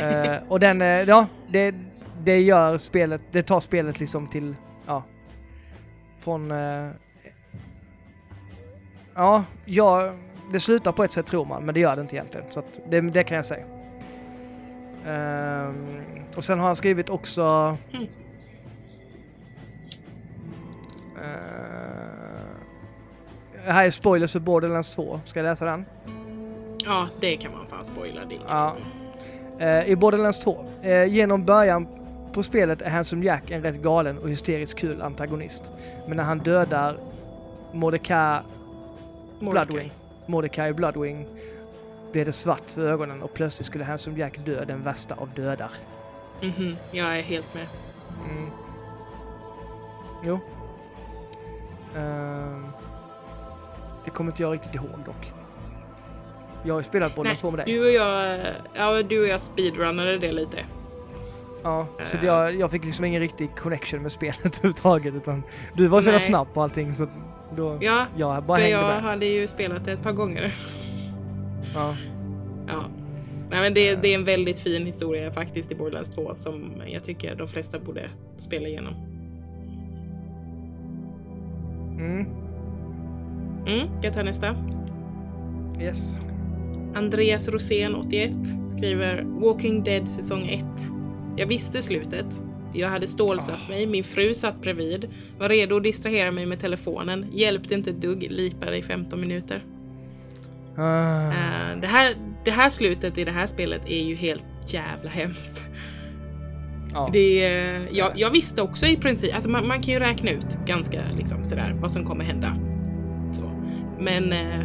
[0.00, 1.74] Eh, och den, eh, ja, det,
[2.22, 4.54] det gör spelet, det tar spelet liksom till,
[4.86, 5.02] ja,
[6.18, 6.88] från, eh,
[9.14, 10.12] ja, ja,
[10.52, 12.46] det slutar på ett sätt tror man, men det gör det inte egentligen.
[12.50, 13.64] Så att det, det kan jag säga.
[15.06, 16.00] Ehm,
[16.36, 17.76] och sen har han skrivit också...
[17.92, 18.06] Mm.
[23.66, 25.20] Eh, här är spoilers för Borderlands 2.
[25.24, 25.84] Ska jag läsa den?
[26.84, 28.24] Ja, det kan man fan spoila.
[28.24, 28.76] Det Ja.
[29.58, 30.64] Eh, I Borderlands 2.
[30.82, 32.05] Eh, genom början
[32.36, 35.72] på spelet är Handsome Jack en rätt galen och hysteriskt kul antagonist.
[36.08, 36.96] Men när han dödar
[37.72, 38.40] Mordecai
[39.40, 39.92] Bloodwing,
[40.26, 41.26] Mordecai Bloodwing
[42.12, 45.70] blir det svart för ögonen och plötsligt skulle Handsome Jack dö den värsta av dödar.
[46.42, 47.66] Mhm, jag är helt med.
[48.30, 48.50] Mm.
[50.24, 50.38] Jo.
[51.96, 52.66] Ehm,
[54.04, 55.32] det kommer inte jag riktigt ihåg dock.
[56.62, 57.74] Jag har ju spelat Borderlands 2 med dig.
[57.74, 58.40] du och jag,
[58.74, 60.64] ja, du och jag speedrunnade det lite.
[61.66, 65.42] Ja, så jag, jag fick liksom ingen riktig connection med spelet överhuvudtaget utan
[65.74, 67.06] du var så jävla snabb på allting så
[67.56, 69.02] då Ja, jag bara hängde jag med.
[69.02, 70.54] hade ju spelat det ett par gånger.
[71.74, 71.96] Ja.
[72.66, 72.84] Ja.
[73.50, 77.04] Nej, men det, det är en väldigt fin historia faktiskt i Borderlands 2 som jag
[77.04, 78.02] tycker de flesta borde
[78.38, 78.94] spela igenom.
[81.98, 82.26] Mm.
[83.66, 84.54] Mm, ska jag ta nästa?
[85.80, 86.18] Yes.
[86.94, 88.32] Andreas Rosén 81
[88.66, 90.64] skriver Walking Dead säsong 1.
[91.36, 92.42] Jag visste slutet.
[92.72, 93.70] Jag hade stålsatt Ah.
[93.70, 95.08] mig, min fru satt bredvid,
[95.38, 99.64] var redo att distrahera mig med telefonen, hjälpte inte ett dugg, lipade i 15 minuter.
[100.76, 101.26] Ah.
[101.26, 102.14] Eh, det, här,
[102.44, 105.60] det här slutet i det här spelet är ju helt jävla hemskt.
[106.92, 107.10] ja.
[107.12, 110.58] Det, är- jag, jag visste också i princip, alltså man, man kan ju räkna ut
[110.66, 112.56] ganska liksom sådär vad som kommer hända.
[113.32, 113.50] Så.
[114.00, 114.64] Men eh,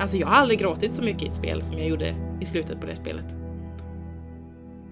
[0.00, 2.80] alltså jag har aldrig gråtit så mycket i ett spel som jag gjorde i slutet
[2.80, 3.24] på det spelet.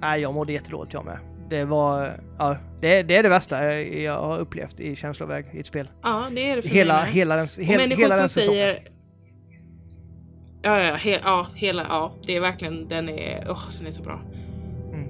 [0.07, 1.19] Nej, jag mådde jättedåligt jag med.
[1.49, 5.67] Det var, ja, det, det är det värsta jag har upplevt i känsloväg i ett
[5.67, 5.91] spel.
[6.03, 7.13] Ja, det är det för Hela, mig med.
[7.13, 8.59] hela den, hel, hela den säsongen.
[8.59, 8.89] säger...
[10.63, 14.03] Ja, ja, he, ja, hela, ja, det är verkligen, den är, åh, den är så
[14.03, 14.21] bra.
[14.93, 15.09] Mm.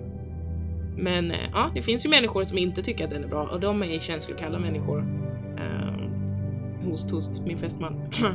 [0.96, 3.60] Men eh, ja, det finns ju människor som inte tycker att den är bra och
[3.60, 4.98] de är känslokalla människor.
[4.98, 8.02] Uh, host, host, min fästman.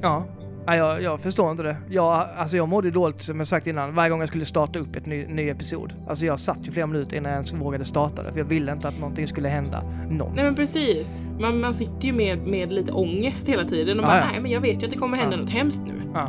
[0.00, 0.26] Ja.
[0.66, 1.76] Nej, jag, jag förstår inte det.
[1.90, 4.96] Jag, alltså jag mådde dåligt som jag sagt innan varje gång jag skulle starta upp
[4.96, 5.92] ett ny, ny episod.
[6.08, 8.72] Alltså jag satt ju flera minuter innan jag ens vågade starta det för jag ville
[8.72, 10.32] inte att någonting skulle hända någon.
[10.34, 14.08] nej men precis, man, man sitter ju med, med lite ångest hela tiden och Ja,
[14.08, 14.26] bara ja.
[14.32, 15.42] nej men jag vet ju att det kommer hända Ja.
[15.42, 15.94] något hemskt nu.
[16.14, 16.28] Ja.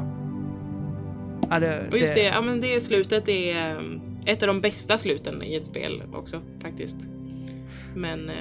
[1.50, 4.98] Ja, det, Och just det, ja men det slutet är um, ett av de bästa
[4.98, 6.98] sluten i ett spel också faktiskt.
[7.96, 8.36] Men eh,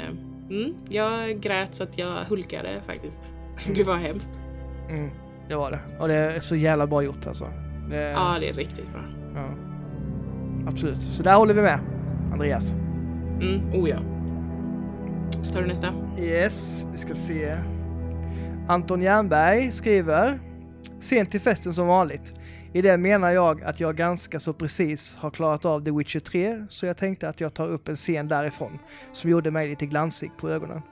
[0.50, 3.20] mm, jag grät så att jag hulkade faktiskt.
[3.74, 4.38] Det var hemskt.
[4.90, 5.10] Mm,
[5.52, 5.80] det var det.
[5.98, 7.48] Och det är så jävla bra gjort alltså.
[7.90, 9.02] Det, Ja, det är riktigt bra.
[9.34, 9.48] ja.
[10.68, 11.02] Absolut.
[11.02, 11.78] Så där håller vi med,
[12.32, 12.72] Andreas.
[13.40, 13.98] Mm, oh ja.
[15.52, 15.88] Tar du nästa?
[16.18, 17.56] Yes, vi ska se.
[18.68, 20.38] Anton Jernberg skriver
[21.00, 22.34] Sent till festen som vanligt.
[22.72, 26.66] I det menar jag att jag ganska så precis har klarat av The Witcher 3,
[26.68, 28.78] så jag tänkte att jag tar upp en scen därifrån
[29.12, 30.82] som gjorde mig lite glansig på ögonen.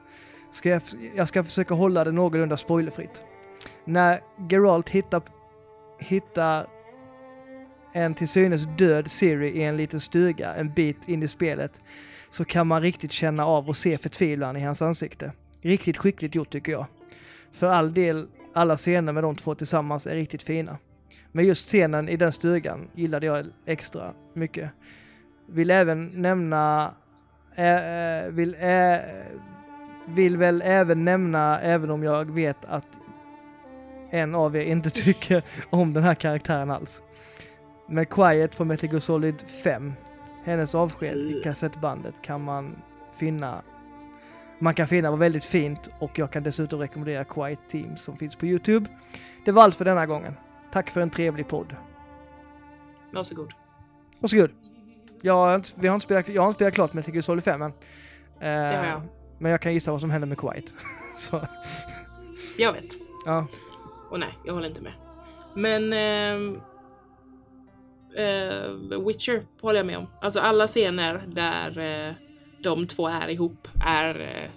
[0.53, 0.83] Ska jag,
[1.17, 3.23] jag ska försöka hålla det någorlunda spoilerfritt.
[3.85, 5.23] När Geralt hittar,
[5.99, 6.67] hittar
[7.93, 11.81] en till synes död Siri i en liten stuga en bit in i spelet
[12.31, 15.33] så kan man riktigt känna av och se förtvivlan i hans ansikte.
[15.63, 16.87] Riktigt skickligt gjort tycker jag.
[17.53, 20.79] För all del, alla scener med de två tillsammans är riktigt fina.
[21.33, 24.71] Men just scenen i den stugan gillade jag extra mycket.
[25.47, 26.95] Vill även nämna...
[27.55, 28.99] Äh, vill, äh,
[30.07, 33.00] vill väl även nämna, även om jag vet att
[34.11, 37.03] en av er inte tycker om den här karaktären alls.
[37.89, 39.93] Men Quiet från Metal Gear Solid 5
[40.45, 42.77] hennes avsked i kassettbandet kan man
[43.17, 43.63] finna
[44.59, 48.37] man kan finna var väldigt fint och jag kan dessutom rekommendera Quiet Team som finns
[48.37, 48.87] på Youtube.
[49.45, 50.35] Det var allt för denna gången.
[50.73, 51.77] Tack för en trevlig podd.
[53.13, 53.53] Varsågod.
[54.19, 54.51] Varsågod.
[55.23, 57.45] Jag har inte, vi har inte spelat, jag har inte spelat klart med Metal Solid
[57.45, 57.73] 5 än.
[58.41, 58.47] Det
[58.77, 59.03] har jag.
[59.39, 60.65] Men jag kan gissa vad som händer med Quiet.
[61.17, 61.47] Så,
[62.59, 62.95] Jag vet.
[63.27, 63.47] ja.
[64.11, 64.93] Och nej, jag håller inte med.
[65.55, 65.93] Men...
[65.93, 66.61] ehm,
[68.17, 70.07] eh, Witcher håller jag med om.
[70.21, 72.15] Alltså alla scener där eh,
[72.63, 74.51] de två är ihop är eh,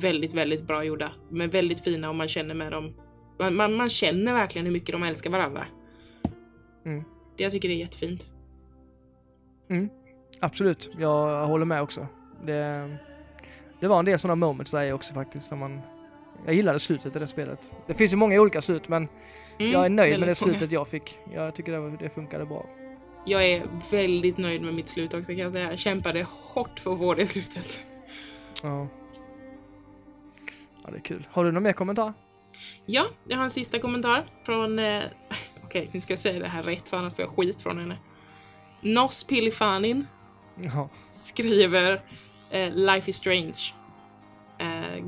[0.00, 1.10] väldigt, väldigt bra gjorda.
[1.28, 2.94] Men väldigt fina och man känner med dem.
[3.38, 5.66] Man, man, man känner verkligen hur mycket de älskar varandra.
[6.86, 7.04] Mm.
[7.36, 8.26] Det jag tycker det är jättefint.
[10.40, 12.06] Absolut, jag håller med också.
[12.46, 12.90] Det,
[13.80, 15.50] det var en del sådana moments där också faktiskt.
[15.50, 15.80] När man,
[16.46, 17.72] jag gillade slutet i det spelet.
[17.86, 19.08] Det finns ju många olika slut men
[19.58, 20.34] Mm, jag är nöjd med det många.
[20.34, 21.18] slutet jag fick.
[21.32, 22.66] Jag tycker det, det funkade bra.
[23.26, 25.70] Jag är väldigt nöjd med mitt slut också kan jag säga.
[25.70, 27.82] Jag kämpade hårt för att få det slutet.
[28.62, 28.88] Ja.
[30.84, 31.26] Ja, det är kul.
[31.30, 32.12] Har du någon mer kommentar?
[32.86, 34.78] Ja, jag har en sista kommentar från...
[34.78, 35.02] Eh,
[35.64, 37.96] Okej, nu ska jag säga det här rätt för annars får jag skit från henne.
[38.80, 40.06] Nos Pilifanin
[40.56, 40.88] Ja.
[41.08, 42.00] skriver
[42.50, 43.58] eh, Life is Strange.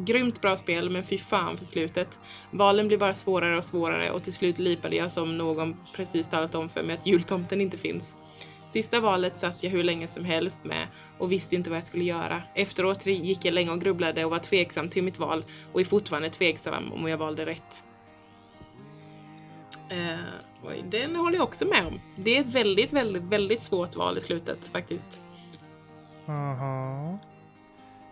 [0.05, 2.19] Grymt bra spel, men fy fan för slutet.
[2.51, 6.55] Valen blir bara svårare och svårare och till slut lipade jag som någon precis talat
[6.55, 8.15] om för mig att jultomten inte finns.
[8.73, 10.89] Sista valet satt jag hur länge som helst med
[11.19, 12.43] och visste inte vad jag skulle göra.
[12.55, 16.31] Efteråt gick jag länge och grubblade och var tveksam till mitt val och är fortfarande
[16.31, 17.85] tveksam om jag valde rätt.
[19.89, 20.19] Eh,
[20.65, 22.01] oj, den håller jag också med om.
[22.17, 25.21] Det är ett väldigt, väldigt, väldigt svårt val i slutet faktiskt.
[26.27, 27.19] Aha.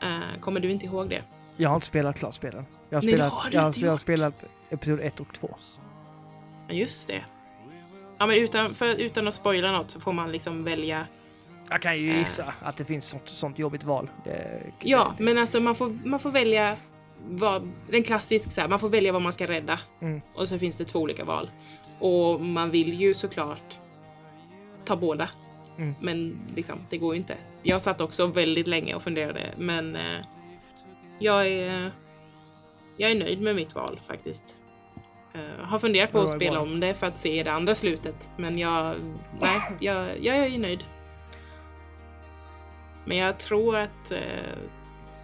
[0.03, 1.23] Eh, kommer du inte ihåg det?
[1.57, 2.65] Jag har inte spelat klart spelen.
[2.91, 5.57] Jag har Nej, spelat, har jag, har- jag har spelat episod 1 och 2.
[6.69, 7.25] Ja, just det.
[8.19, 11.07] Ja, men utan, för, utan att spoila något så får man liksom välja.
[11.71, 12.19] Jag kan ju Äh.
[12.19, 14.11] gissa att det finns sånt, sånt jobbigt val.
[14.25, 16.77] Det, Ja, det, men alltså man får, man får välja
[17.29, 19.81] vad, den klassisk så här, man får välja vad man ska rädda.
[20.01, 20.21] Mm.
[20.35, 21.51] Och så finns det två olika val.
[21.99, 23.79] Och man vill ju såklart
[24.85, 25.29] ta båda.
[25.79, 25.95] Mm.
[26.01, 27.37] Men liksom, det går ju inte.
[27.63, 30.19] Jag satt också väldigt länge och funderade, men eh,
[31.19, 31.93] jag är
[32.97, 34.45] jag är nöjd med mitt val faktiskt.
[35.35, 38.59] Eh, har funderat på att spela om det för att se det andra slutet, men
[38.59, 38.95] jag,
[39.41, 40.85] nej, jag, jag är nöjd.
[43.05, 44.19] Men jag tror att eh,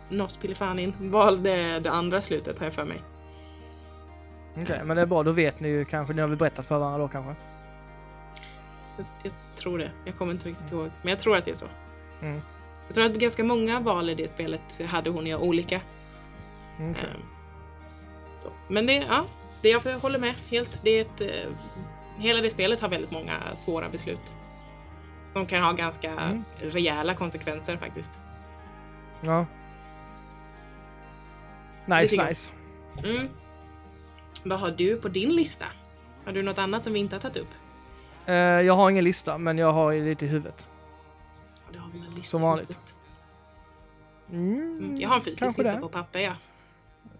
[0.09, 3.03] Nos Pilifanin valde det andra slutet har jag för mig.
[4.57, 5.23] Okej, men det är bra.
[5.23, 6.15] Då vet ni ju kanske.
[6.15, 7.35] Ni har väl berättat för varandra då kanske?
[8.97, 9.91] Jag, jag tror det.
[10.05, 10.91] Jag kommer inte riktigt ihåg.
[11.03, 11.67] Men jag tror att det är så.
[12.23, 12.41] Mm.
[12.91, 15.81] Jag tror att ganska många val i det spelet hade hon och jag olika.
[16.75, 17.11] Okej.
[17.15, 17.23] Ehm,
[18.39, 18.49] så.
[18.69, 19.25] Men det, ja,
[19.63, 20.81] det jag håller med helt.
[20.85, 21.51] Det är ett, eh,
[22.19, 24.37] hela det spelet har väldigt många svåra beslut.
[25.33, 26.45] Som kan ha ganska Mm.
[26.61, 28.11] rejäla konsekvenser faktiskt.
[29.21, 29.47] Ja.
[31.87, 32.51] Nice, nice.
[33.05, 33.29] Mm.
[34.45, 35.65] Vad har du på din lista?
[36.25, 37.51] Har du något annat som vi inte har tagit upp?
[38.27, 40.69] Eh, jag har ingen lista, men jag har lite i huvudet.
[41.73, 42.95] Du har väl en lista Som vanligt.
[44.33, 44.97] Mm, Mm.
[45.01, 45.81] Jag har en fysisk lista det.
[45.81, 46.33] på papper, ja.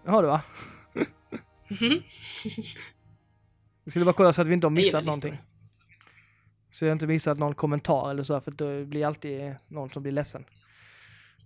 [0.05, 0.41] Har du va?
[3.83, 5.37] Jag skulle bara kolla så att vi inte har missat någonting.
[6.71, 10.11] Så jag inte missat någon kommentar eller så, för då blir alltid någon som blir
[10.13, 10.45] ledsen.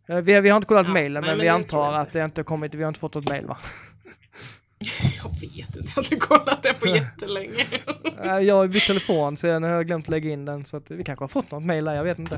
[0.08, 2.14] Eh, Vi, vi har inte kollat Ja, mejlen, nej, men, men vi det antar att
[2.14, 3.58] det inte har kommit, vi har inte fått något mejl va?
[5.24, 7.66] Jag vet inte, jag har inte kollat det på jättelänge.
[8.24, 11.04] Eh, Jag har bytt telefon så jag har glömt lägga in den så att vi
[11.04, 12.38] kanske har fått något mejl där, jag vet inte.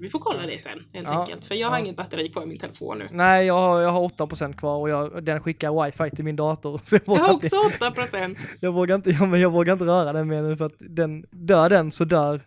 [0.00, 1.44] Vi får kolla det sen helt Ja, enkelt.
[1.44, 1.84] För jag har ja.
[1.84, 3.08] inget batteri kvar i min telefon nu.
[3.10, 6.80] Nej, jag har, jag har 8% kvar och jag, den skickar wifi till min dator.
[6.84, 8.38] Så jag, Jag har också 8 procent.
[8.60, 11.24] jag, vågar inte, ja, men jag vågar inte röra den mer nu för att den,
[11.30, 12.40] dör den så dör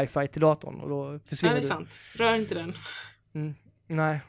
[0.00, 1.68] wifi till datorn och då Ja, försvinner det är du.
[1.68, 1.88] sant.
[2.18, 2.74] Rör inte den.
[3.34, 3.54] Mm,
[3.86, 4.20] nej.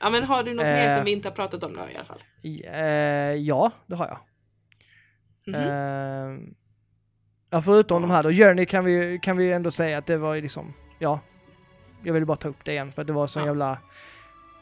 [0.00, 0.96] Ja, men har du något mer Eh.
[0.96, 2.22] som vi inte har pratat om då i alla fall?
[2.72, 2.82] Eh,
[3.34, 4.18] ja, det har jag.
[5.46, 5.54] Mhm.
[5.54, 6.48] Eh,
[7.50, 10.34] ja, förutom de här då, Journey kan vi, kan vi ändå säga att det var
[10.34, 11.20] ju liksom, ja.
[12.02, 13.46] Jag ville bara ta upp det igen för att det var så Ja.
[13.46, 13.78] jävla,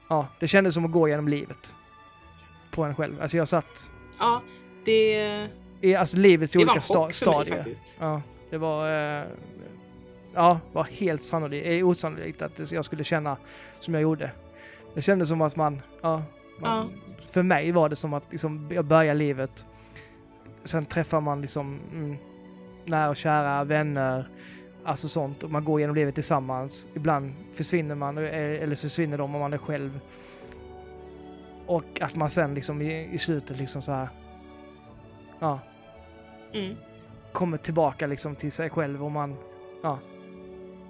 [0.09, 1.75] ja, det kändes som att gå genom livet.
[2.71, 3.23] På en själv.
[3.23, 4.43] Alltså jag satt Ja,
[4.85, 5.49] det,
[5.81, 7.57] i alltså livets olika sta- mig stadier.
[7.57, 7.81] faktiskt.
[7.99, 8.89] Ja, det var,
[9.21, 9.25] eh,
[10.35, 13.37] ja, var helt sannolikt, eh, osannolikt att jag skulle känna
[13.79, 14.31] som jag gjorde.
[14.95, 16.23] Det kändes som att man, ja,
[16.61, 17.01] man,
[17.33, 19.67] för mig var det som att liksom, jag börjar livet,
[20.65, 22.17] sen träffar man liksom mm,
[22.85, 24.29] nära och kära vänner,
[24.87, 26.89] alltså sånt, och man går genom livet tillsammans.
[26.95, 28.25] Ibland försvinner man, eh,
[28.63, 30.01] eller så försvinner de om man är själv.
[31.67, 34.09] Och att man sen liksom i, i slutet liksom så här,
[35.39, 35.61] ja,
[36.53, 36.77] Mm.
[37.33, 39.37] kommer tillbaka liksom till sig själv och man,
[39.83, 39.99] ja.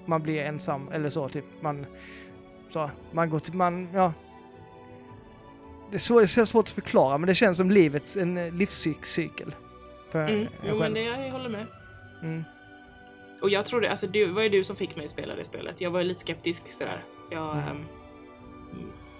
[0.06, 1.44] man blir ensam eller så typ.
[1.60, 1.86] Man,
[2.70, 4.12] så, man går till, man, ja.
[5.90, 9.54] Det är, svår, det är svårt att förklara men det känns som livets, en livscykel.
[10.10, 10.40] För Mm.
[10.40, 10.94] en Jo, men själv.
[10.94, 11.66] det, jag håller med.
[12.22, 12.44] Mm.
[13.42, 15.80] Och jag trodde, alltså det var ju du som fick mig att spela det spelet.
[15.80, 17.04] Jag var lite skeptisk sådär.
[17.30, 17.64] Jag, Mm.
[17.68, 17.84] ehm,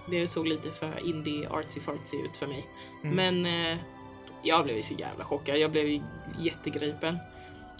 [0.09, 2.65] det såg lite för indie artsy fartsy ut för mig.
[3.03, 3.15] Mm.
[3.15, 3.77] Men eh,
[4.43, 5.57] jag blev ju så jävla chockad.
[5.57, 6.01] Jag blev ju
[6.39, 7.17] jättegripen.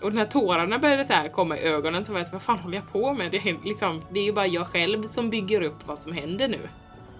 [0.04, 2.78] Och när tårarna började så här komma i ögonen så var jag vad fan håller
[2.78, 3.32] jag på med?
[3.32, 6.48] Det är, liksom, det är ju bara jag själv som bygger upp vad som händer
[6.48, 6.70] nu.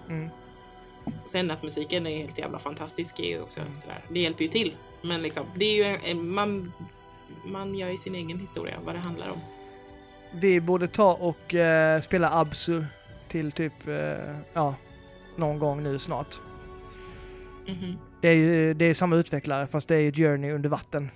[0.08, 0.28] Mm.
[1.26, 4.04] Sen att musiken är helt jävla fantastisk är ju också sådär.
[4.08, 4.74] Det hjälper ju till.
[5.02, 6.72] Men liksom, det är ju en, en, man,
[7.44, 9.40] man gör ju sin egen historia, vad det handlar om.
[10.32, 12.84] Vi borde ta och eh, spela Absu
[13.28, 14.74] till typ, eh, ja,
[15.36, 16.40] någon gång nu snart.
[17.66, 17.98] Mhm.
[18.22, 21.10] Det är ju det är samma utvecklare fast det är ju Journey under vatten.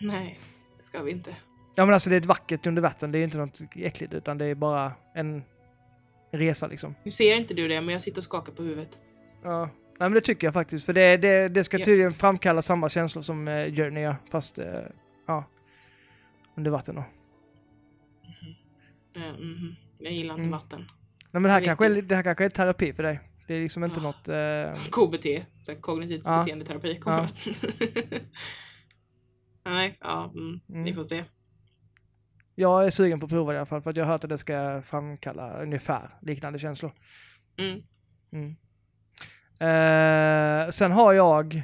[0.00, 0.38] Nej,
[0.78, 1.36] det ska vi inte.
[1.74, 4.38] Ja men alltså det är ett vackert under vatten, det är inte något äckligt utan
[4.38, 5.42] det är bara en
[6.32, 6.94] resa liksom.
[7.02, 8.98] Nu ser inte du det, men jag sitter och skakar på huvudet.
[9.42, 9.60] Ja.
[9.98, 13.22] Nej men det tycker jag faktiskt, för det, det, det ska tydligen framkalla samma känslor
[13.22, 14.66] som eh, Journey fast eh,
[15.26, 15.44] ja,
[16.56, 17.04] under vatten då.
[19.20, 19.74] Eh, mhm.
[19.98, 20.50] Jag gillar inte Mm.
[20.52, 20.80] vatten.
[20.80, 20.88] Nej
[21.30, 23.20] men det här, kanske är, det här kanske är terapi för dig.
[23.46, 24.02] Det är liksom inte Ah.
[24.02, 24.28] något...
[24.28, 26.38] Eh, KBT, så kognitivt Ja.
[26.38, 26.96] beteendeterapi.
[26.98, 27.28] kommer
[29.64, 30.94] Nej, ja, mm, vi Mm.
[30.94, 31.24] får se.
[32.54, 34.24] jag är sugen på att prova det i alla fall för att jag har hört
[34.24, 36.92] att det ska framkalla ungefär liknande känslor.
[37.58, 37.82] Mm.
[38.32, 38.56] Mm.
[39.60, 41.62] Eh, sen har jag,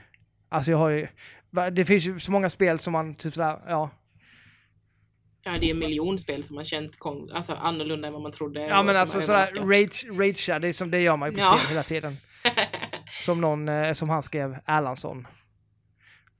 [0.49, 1.09] alltså jag har ju,
[1.73, 3.91] det finns ju så många spel som man typ sådär, ja.
[5.45, 8.33] Ja, det är en miljon spel som har känt kon- alltså, annorlunda än vad man
[8.33, 8.61] trodde.
[8.67, 11.57] Ja men alltså sådär rage, ragea, det är som det gör man ju på Ja.
[11.59, 12.17] spel hela tiden.
[13.25, 15.27] Som någon, eh, som han skrev, Erlandsson.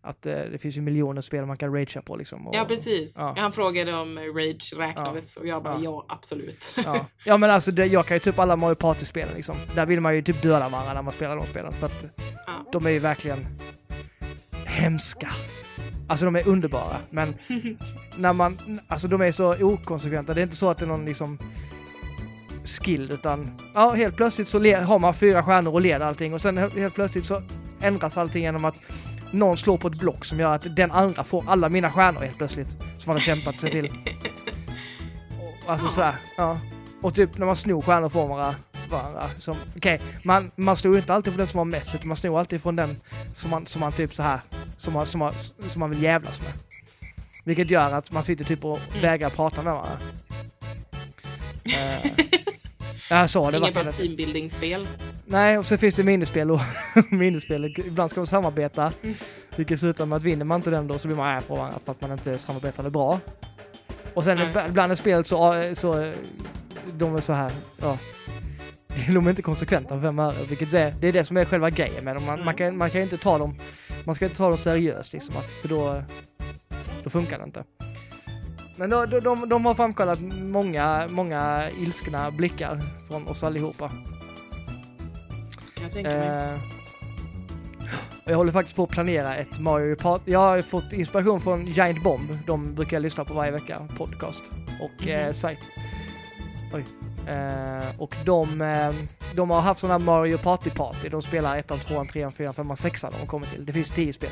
[0.03, 2.47] Att eh, det finns ju miljoner spel man kan ragea på liksom.
[2.47, 3.15] Och, Ja, precis.
[3.17, 3.35] Ja.
[3.39, 5.81] Han frågade om Rage räknades och jag bara Ja.
[5.83, 6.75] ja, absolut.
[6.85, 7.07] Ja.
[7.25, 9.57] ja men alltså det, jag kan ju typ alla Mario Party-spelen liksom.
[9.75, 11.73] Där vill man ju typ döda varandra när man spelar de spelen.
[11.73, 12.05] För att
[12.47, 12.65] Ja.
[12.73, 13.47] de är ju verkligen
[14.81, 15.29] hemska.
[16.09, 17.35] Alltså de är underbara, men
[18.17, 20.35] när man, alltså de är så okonsekventa.
[20.35, 21.39] Det är inte så att det är någon liksom
[22.65, 26.59] skill, utan ja, helt plötsligt så har man fyra stjärnor och leder allting och sen
[26.59, 27.43] he- helt plötsligt så
[27.81, 28.77] ändras allting genom att
[29.31, 32.37] någon slår på ett block som gör att den andra får alla mina stjärnor helt
[32.39, 32.69] plötsligt.
[32.71, 33.93] Som man har kämpat sig till.
[35.67, 35.91] Alltså Ja.
[35.91, 36.61] sådär, ja.
[37.03, 38.55] Och typ när man snor stjärnor från varandra.
[38.91, 42.17] varandra som, okej, man, man snor inte alltid från den som har mest, utan man
[42.17, 42.97] snor alltid från den
[43.35, 44.41] som man, som man typ så här
[44.81, 45.33] som man, som, man,
[45.69, 46.53] som man vill jävlas med.
[47.45, 49.03] Vilket gör att man sitter typ och Mm.
[49.03, 49.99] vägrar prata med varandra.
[51.67, 52.13] Uh,
[53.11, 54.89] jag sa det Inget bra teambuilding-spel.
[55.27, 56.61] Nej, och så finns det minispel och
[57.11, 57.75] minispel.
[57.87, 58.93] Ibland ska man samarbeta.
[59.03, 59.15] Mm.
[59.57, 61.79] Vilket slutar med att vinner man inte den då så blir man arg på varandra
[61.85, 63.21] för att man inte samarbetade bra.
[64.15, 64.67] Och sen Nej.
[64.69, 66.13] ibland i spelet så, så
[66.93, 67.99] de är så här, ja.
[69.15, 71.71] De är inte konsekventa för fem öre, vilket är, det är det som är själva
[71.71, 72.25] grejen med dem.
[72.25, 72.45] Man, Mm.
[72.45, 73.55] man, kan, man kan inte ta dem,
[74.05, 76.03] man ska inte ta dem seriöst liksom, att- för då,
[77.05, 77.65] då funkar det inte.
[78.79, 83.91] Men då, de, de, de har framkallat många, många ilskna blickar från oss allihopa.
[85.95, 86.07] Jag.
[86.07, 86.59] Eh,
[88.25, 90.31] jag håller faktiskt på att planera ett Mario Party.
[90.31, 92.39] Jag har fått inspiration från Giant Bomb.
[92.47, 94.45] De brukar jag lyssna på varje vecka, podcast
[94.81, 95.35] och eh, Mhm.
[95.35, 95.59] sajt.
[96.75, 96.85] Oj.
[97.29, 98.95] Eh, och de, eh,
[99.35, 101.09] de har haft sådana Mario Party Party.
[101.09, 103.67] De spelar ettan, tvåan, trean, fyran, femman, sexan de kommer till.
[103.67, 104.31] Det finns tio spel.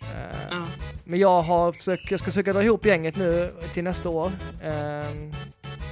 [0.00, 0.66] Eh, Ja.
[1.04, 4.32] men jag har försökt, jag ska försöka dra ihop gänget nu till nästa år.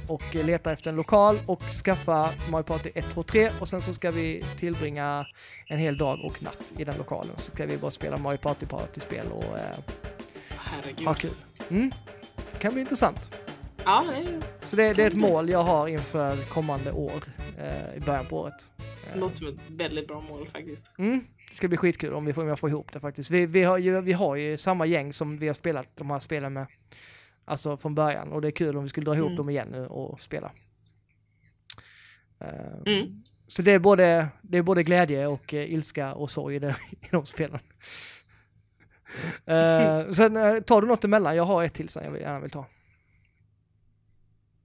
[0.07, 3.93] och leta efter en lokal och skaffa Mario Party 1, 2, 3 och sen så
[3.93, 5.25] ska vi tillbringa
[5.67, 7.31] en hel dag och natt i den lokalen.
[7.37, 9.43] Så ska vi bara spela Mario Party Party-spel och
[11.05, 11.31] ha kul.
[11.69, 11.91] Mm.
[12.53, 13.39] Det kan bli intressant.
[13.89, 17.23] Ja, det Så det, det är ett mål jag har inför kommande år
[17.57, 18.71] eh, i början på året.
[19.15, 20.91] Låter som ett väldigt bra mål faktiskt.
[20.97, 21.25] Mm.
[21.49, 23.31] Det ska bli skitkul om, vi får, om jag får ihop det faktiskt.
[23.31, 26.19] Vi, vi, har ju, vi har ju samma gäng som vi har spelat de här
[26.19, 26.65] spelen med.
[27.45, 28.31] Alltså från början.
[28.31, 29.37] Och det är kul om vi skulle dra ihop Mm.
[29.37, 30.51] dem igen nu och spela.
[32.39, 32.47] Eh,
[32.85, 33.23] Mm.
[33.47, 36.75] Så det är, både, det är både glädje och eh, ilska och sorg i, det,
[36.91, 37.59] i de spelen.
[39.45, 41.35] Eh, sen eh, tar du något emellan?
[41.35, 42.65] Jag har ett till som jag vill- gärna vill ta.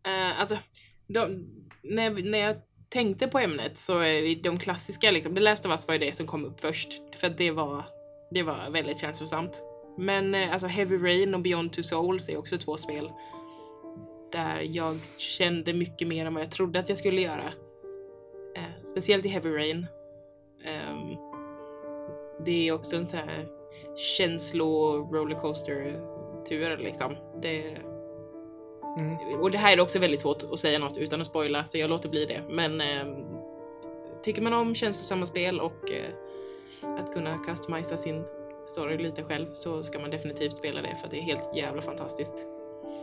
[0.06, 0.58] Eh, alltså,
[1.06, 1.46] de,
[1.82, 2.56] när, när jag
[2.88, 6.12] tänkte på ämnet så är de klassiska, liksom, The Last of Us var ju det
[6.12, 7.16] som kom upp först.
[7.16, 7.84] För att det var,
[8.30, 9.62] det var väldigt känslosamt.
[9.98, 13.10] Men eh, alltså Heavy Rain och Beyond Two Souls är också två spel
[14.32, 17.52] där jag kände mycket mer än vad jag trodde att jag skulle göra.
[18.56, 19.86] Eh, speciellt i Heavy Rain.
[20.90, 21.16] Um,
[22.44, 23.46] det är också en sån här
[23.96, 26.00] känslo rollercoaster
[26.48, 27.16] tur liksom.
[27.42, 27.76] Det,
[28.96, 29.40] Mm.
[29.40, 31.90] Och det här är också väldigt svårt att säga något utan att spoila, så jag
[31.90, 32.40] låter bli det.
[32.48, 33.06] Men eh,
[34.22, 38.24] tycker man om känslosamma spel och eh, att kunna customisa sin
[38.66, 42.34] story lite själv så ska man definitivt spela det för det är helt jävla fantastiskt.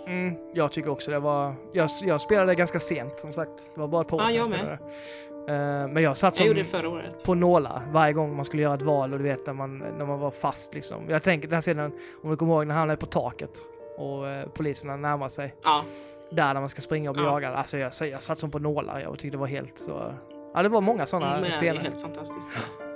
[0.08, 1.56] Mm, jag tycker också det var...
[1.74, 3.52] Jag, jag spelade ganska sent som sagt.
[3.74, 4.80] Det var bara ett par år sedan jag jag spelade.
[5.48, 7.24] Eh, men jag satt Jag som gjorde det förra året.
[7.24, 10.06] på nålar varje gång man skulle göra ett val och du vet när man, när
[10.06, 11.10] man var fast liksom.
[11.10, 11.92] Jag tänker den här scenen,
[12.24, 13.64] om du kommer ihåg, när han är på taket
[13.98, 15.56] och eh, poliserna närmar sig.
[15.64, 15.84] Ja,
[16.30, 17.32] Där när man ska springa och bli Ja.
[17.32, 17.54] jagad.
[17.54, 19.00] Alltså jag, jag satt som på nålar.
[19.00, 20.14] Jag tyckte det var helt så...
[20.54, 21.80] Ja det var många sådana men det är scener.
[21.82, 22.48] helt fantastiskt.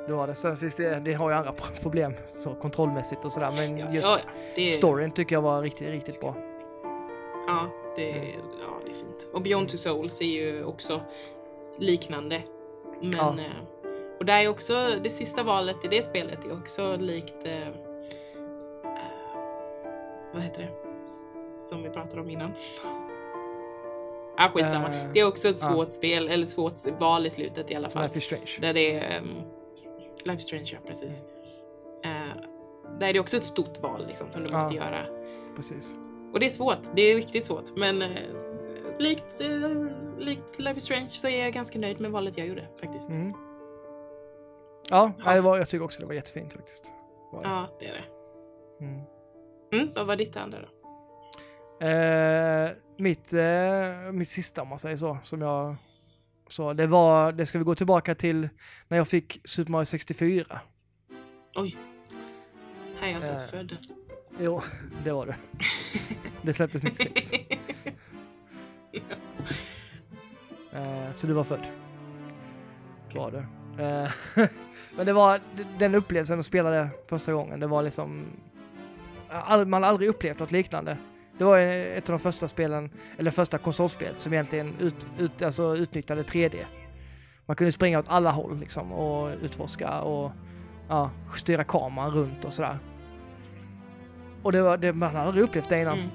[0.07, 0.35] Det var det.
[0.35, 3.51] Sen finns det, det har ju andra pro- problem så kontrollmässigt och sådär.
[3.57, 4.19] Men Ja, just ja,
[4.55, 6.35] det storyn tycker jag var riktigt, riktigt bra.
[7.47, 9.27] Ja, det är, ja, det är fint.
[9.33, 11.01] Och Beyond Two Souls är ju också
[11.79, 12.41] liknande.
[13.01, 13.35] Men, Ja.
[13.39, 13.85] eh,
[14.19, 17.73] och där är också, det sista valet i det spelet är också likt, eh, eh,
[20.33, 20.84] vad heter det,
[21.65, 22.51] som vi pratade om innan.
[24.37, 24.95] Ah, skitsamma.
[24.95, 28.03] Eh, det är också ett svårt spel, eller svårt val i slutet i alla fall.
[28.03, 28.57] Life is Strange.
[28.61, 29.27] Där det är um,
[30.23, 31.21] Life is Strange, ja precis.
[32.03, 32.41] Eh,
[32.99, 35.01] där är det också ett stort val liksom, som du måste göra.
[35.55, 35.95] Precis.
[36.33, 37.75] Och det är svårt, det är riktigt svårt.
[37.75, 38.09] Men eh,
[38.99, 39.41] likt,
[40.19, 43.09] likt Life is Strange så är jag ganska nöjd med valet jag gjorde faktiskt.
[43.09, 43.33] Mm.
[44.89, 46.93] Ja, det var, jag tycker också det var jättefint faktiskt.
[47.31, 47.47] Var det.
[47.47, 48.03] Ja, det är det.
[48.85, 49.01] Mm.
[49.73, 50.67] Mm, vad var ditt andra då?
[51.79, 55.75] Eh, mitt, eh, mitt sista om man säger så, som jag
[56.49, 58.49] sa, det var, det ska vi gå tillbaka till
[58.87, 60.59] när jag fick Super Mario 64.
[61.55, 61.77] Oj.
[62.99, 63.49] Här är jag inte ens Eh.
[63.49, 63.77] född.
[64.39, 64.61] Jo,
[65.03, 65.35] det var det.
[66.41, 67.31] Det släpptes 96.
[70.73, 71.67] Eh, så du var född.
[73.15, 73.37] Var du.
[73.83, 74.09] Eh,
[74.95, 75.41] Men det var
[75.79, 77.59] den upplevelsen att spela det första gången.
[77.59, 78.25] Det var liksom...
[79.29, 80.97] all- Man har aldrig upplevt något liknande.
[81.37, 85.75] Det var ett av de första spelen, eller första konsolspel som egentligen ut, ut, alltså
[85.75, 86.55] utnyttjade 3D.
[87.45, 90.31] Man kunde springa åt alla håll liksom och utforska och
[90.89, 92.77] ja, styra kameran runt och sådär.
[94.43, 95.97] Och det var, det, man hade aldrig upplevt det innan.
[95.97, 96.09] Mm.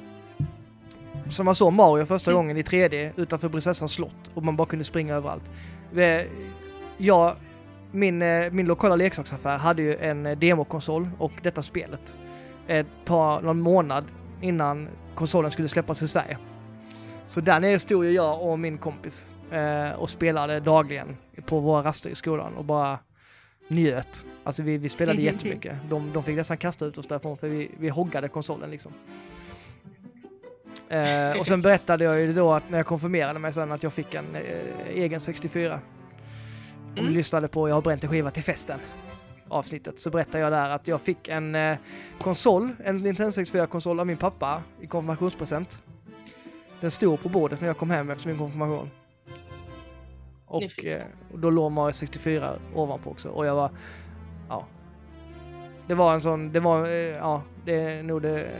[1.29, 2.43] Så man såg Mario första Mm.
[2.43, 5.45] gången i 3D utanför prinsessans slott och man bara kunde springa överallt.
[6.97, 7.35] Jag,
[7.93, 12.17] min, eh, min lokala leksaksaffär hade ju en eh, demokonsol och detta spelet.
[12.67, 14.05] Ett par, någon månad
[14.41, 14.89] innan
[15.21, 16.39] konsolen skulle släppas i Sverige.
[17.27, 21.17] Så där nere stod jag och min kompis eh, och spelade dagligen
[21.47, 22.99] på våra raster i skolan och bara
[23.69, 24.25] njöt.
[24.45, 25.77] Alltså vi, vi spelade jättemycket.
[25.91, 28.93] De, de fick nästan kasta ut oss därifrån för vi, vi hoggade konsolen liksom.
[30.89, 33.93] Eh, och sen berättade jag ju då att när jag konfirmerade mig sen att jag
[33.93, 34.43] fick en eh,
[34.89, 35.81] egen 64.
[36.93, 37.13] Och Mm.
[37.13, 38.79] lyssnade på Jag har bränt en skiva till festen
[39.51, 41.77] avsnittet så berättade jag där att jag fick en eh,
[42.21, 45.83] konsol, en Nintendo 64-konsol av min pappa i konfirmationspresent.
[46.81, 48.91] Den stod på bordet när jag kom hem efter min konfirmation.
[50.47, 53.71] Och, eh, och då låg Mario 64 ovanpå också och jag var,
[54.49, 54.67] ja.
[55.87, 58.51] Det var en sån, det var, eh, ja, det är nog det,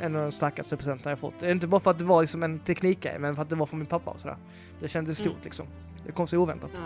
[0.00, 1.42] en av de starkaste presenterna jag fått.
[1.42, 3.78] Inte bara för att det var liksom en teknikgrej, men för att det var från
[3.78, 4.36] min pappa och sådär.
[4.80, 5.44] Det kändes stort Mm.
[5.44, 5.66] liksom.
[6.06, 6.70] Det kom så oväntat.
[6.74, 6.80] Ja.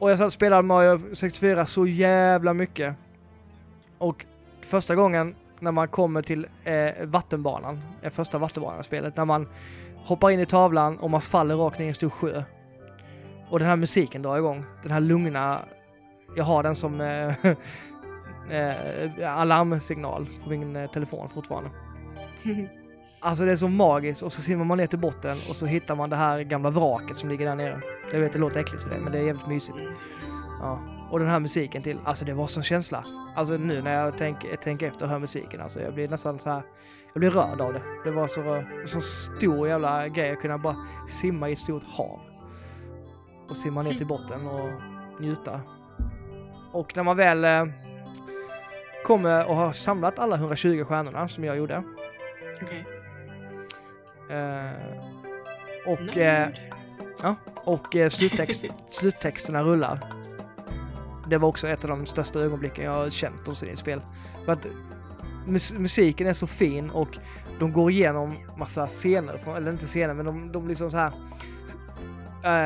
[0.00, 2.94] Och jag satt och spelade Mario 64 så jävla mycket.
[3.98, 4.26] Och
[4.60, 9.48] första gången när man kommer till eh, vattenbanan, eh, första vattenbanan i spelet, när man
[9.96, 12.42] hoppar in i tavlan och man faller rakt ner i en stor sjö.
[13.50, 14.64] Och den här musiken drar igång.
[14.82, 15.60] Den här lugna,
[16.36, 17.34] jag har den som eh,
[18.50, 21.70] eh, alarmsignal på min eh, telefon fortfarande.
[23.22, 25.94] Alltså det är så magiskt och så simmar man ner till botten och så hittar
[25.94, 27.80] man det här gamla vraket som ligger där nere.
[28.12, 29.78] Jag vet det låter äckligt för dig men det är jävligt mysigt.
[30.60, 30.80] Ja.
[31.10, 33.04] Och den här musiken till, alltså det var sån känsla.
[33.36, 36.50] Alltså nu när jag tänker tänk efter och hör musiken, alltså jag blir nästan så
[36.50, 36.62] här,
[37.12, 37.82] jag blir rörd av det.
[38.04, 40.76] Det var så, så stor jävla grej att kunna bara
[41.08, 42.20] simma i ett stort hav.
[43.48, 44.70] Och simma ner till botten och
[45.20, 45.60] njuta.
[46.72, 47.66] Och när man väl eh,
[49.06, 51.82] kommer och har samlat alla 120 stjärnorna som jag gjorde.
[52.62, 52.99] Okay
[54.30, 54.70] Eh,
[55.86, 56.48] och eh,
[57.22, 57.34] Nörd.
[57.64, 59.98] och eh, sluttext, sluttexterna rullar.
[61.28, 64.00] Det var också ett av de största ögonblicken jag har känt någonsin i ett spel.
[64.44, 64.66] För att
[65.46, 67.18] mus- musiken är så fin och
[67.58, 71.12] de går igenom massa scener, eller inte scener, men de, de liksom så här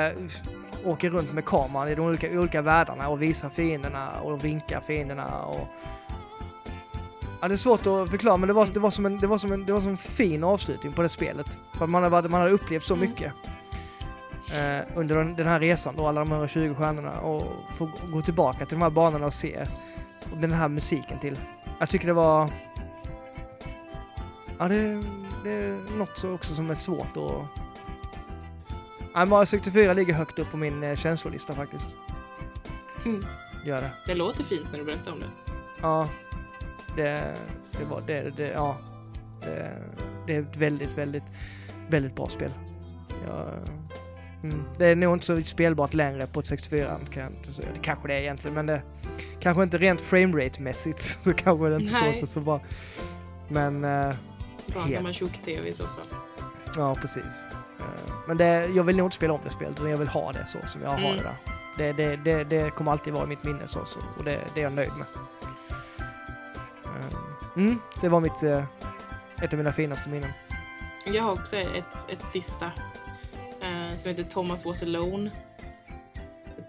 [0.08, 0.12] eh,
[0.84, 5.42] åker runt med kameran i de olika, olika världarna och visar fienderna och vinkar fienderna
[5.44, 5.66] och
[7.44, 9.38] Ja, det är svårt att förklara, men det var, det var, som, en, det var,
[9.38, 11.58] som, en, det var som en fin avslutning på det spelet.
[11.76, 13.08] För att man hade, man hade upplevt så Mm.
[13.08, 13.32] mycket
[14.52, 18.66] eh, under den, den här resan då, alla de 120 stjärnorna och få gå tillbaka
[18.66, 19.66] till de här banorna och se
[20.32, 21.38] och den här musiken till.
[21.78, 22.50] Jag tycker det var...
[24.58, 25.04] Ja, det,
[25.44, 27.60] det är något så också som är svårt att...
[29.14, 31.96] Nej, Mario 64 ligger högt upp på min eh, känslolista faktiskt.
[33.04, 33.24] Mm.
[33.64, 33.92] Gör det.
[34.06, 35.30] Det låter fint när du berättar om det.
[35.80, 36.08] Ja.
[36.96, 37.34] Det,
[37.78, 38.76] det var det, det ja.
[39.40, 39.72] Det,
[40.26, 41.22] det är ett väldigt, väldigt,
[41.88, 42.50] väldigt bra spel.
[43.26, 43.48] Jag,
[44.42, 47.68] mm, det är nog inte så spelbart längre på ett 64 kan säga.
[47.74, 48.82] Det kanske det är egentligen, men det
[49.40, 52.14] kanske inte rent framerate-mässigt så kanske det inte står Nej.
[52.14, 52.60] sig så bra.
[53.48, 54.14] Men eh,
[54.66, 55.02] Pratar Helt.
[55.02, 56.06] man tjock-tv i så fall.
[56.76, 57.46] ja, precis.
[57.80, 60.32] Eh, men det, jag vill nog inte spela om det spelet, utan jag vill ha
[60.32, 61.16] det så som jag har Mm.
[61.16, 61.36] det där.
[61.78, 64.60] Det, det, det, det kommer alltid vara i mitt minne så, så och det, det
[64.60, 65.06] är jag nöjd med.
[66.96, 67.18] Eh,
[67.56, 68.64] Mm, det var mitt, eh,
[69.42, 70.30] ett av mina finaste minnen.
[71.06, 72.66] Jag har också ett, ett sista
[73.60, 75.30] eh, som heter Thomas Was Alone.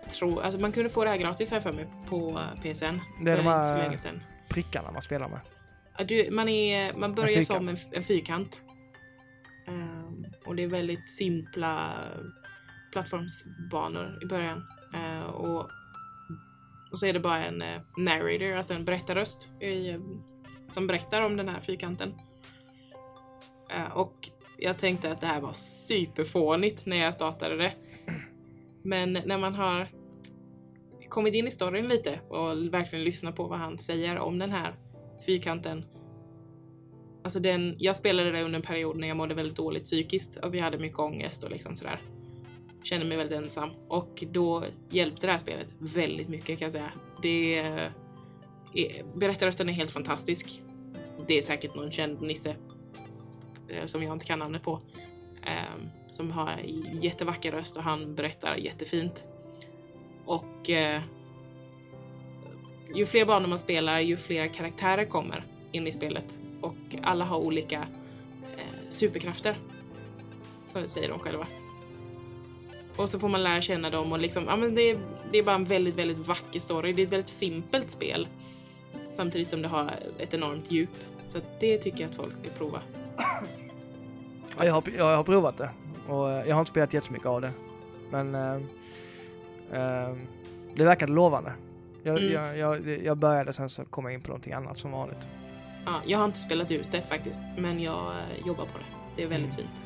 [0.04, 3.00] Jag tror, alltså man kunde få det här gratis här för mig på PSN.
[3.24, 4.22] Det är de här- inte så länge sedan.
[4.50, 5.40] Prickarna man spelar med.
[6.08, 8.62] Du, man, är, man börjar En som en, en fyrkant.
[9.68, 11.92] Ehm, och det är väldigt simpla
[12.92, 14.68] plattformsbanor i början.
[14.94, 15.70] Eh, och,
[16.96, 20.00] och så är det bara en eh, narrator, alltså en berättarröst i, eh,
[20.72, 22.14] som berättar om den här fyrkanten.
[23.70, 27.74] Eh, och jag tänkte att det här var superfånigt när jag startade det.
[28.84, 29.88] Men när man har
[31.10, 34.76] kommit in i storyn lite och verkligen lyssnat på vad han säger om den här
[35.26, 35.86] fyrkanten.
[37.24, 40.40] Alltså den, jag spelade det under en period när jag mådde väldigt dåligt psykiskt.
[40.42, 42.02] Alltså jag hade mycket ångest och liksom sådär.
[42.86, 43.70] Kände mig väldigt ensam.
[43.88, 46.92] Och då hjälpte det här spelet väldigt mycket kan jag säga.
[47.22, 47.92] Det är,
[49.16, 50.62] berättarrösten är helt fantastisk.
[51.28, 52.56] Det är säkert någon känd nisse
[53.68, 54.82] eh, som jag inte kan namnet på.
[55.46, 56.60] Ehm, som har
[56.94, 59.26] jättevacker röst och han berättar jättefint.
[60.26, 61.02] Och eh,
[62.96, 66.40] ju fler banor man spelar, ju fler karaktärer kommer in i spelet.
[66.62, 67.88] Och alla har olika
[68.58, 69.58] eh, superkrafter.
[70.68, 71.48] Som säger de själva.
[72.98, 74.98] Och så får man lära känna dem och liksom, ja men det är,
[75.32, 76.94] det är bara en väldigt, väldigt vacker story.
[76.94, 78.28] Det är ett väldigt simpelt spel.
[79.12, 80.90] Samtidigt som det har ett enormt djup.
[81.28, 82.80] Så att det tycker jag att folk ska prova.
[84.58, 85.70] Ja, jag, har, jag har provat det
[86.08, 87.52] och eh, jag har inte spelat jättemycket av det.
[88.12, 88.56] Men eh,
[89.72, 90.16] eh,
[90.76, 91.54] det verkade lovande.
[92.04, 92.34] Jag, Mm.
[92.34, 95.28] jag, jag, jag började sen så kom jag in på någonting annat som vanligt.
[95.86, 98.86] Ja, jag har inte spelat ut det faktiskt, men jag eh, jobbar på det.
[99.16, 99.68] Det är väldigt Mm.
[99.68, 99.85] fint.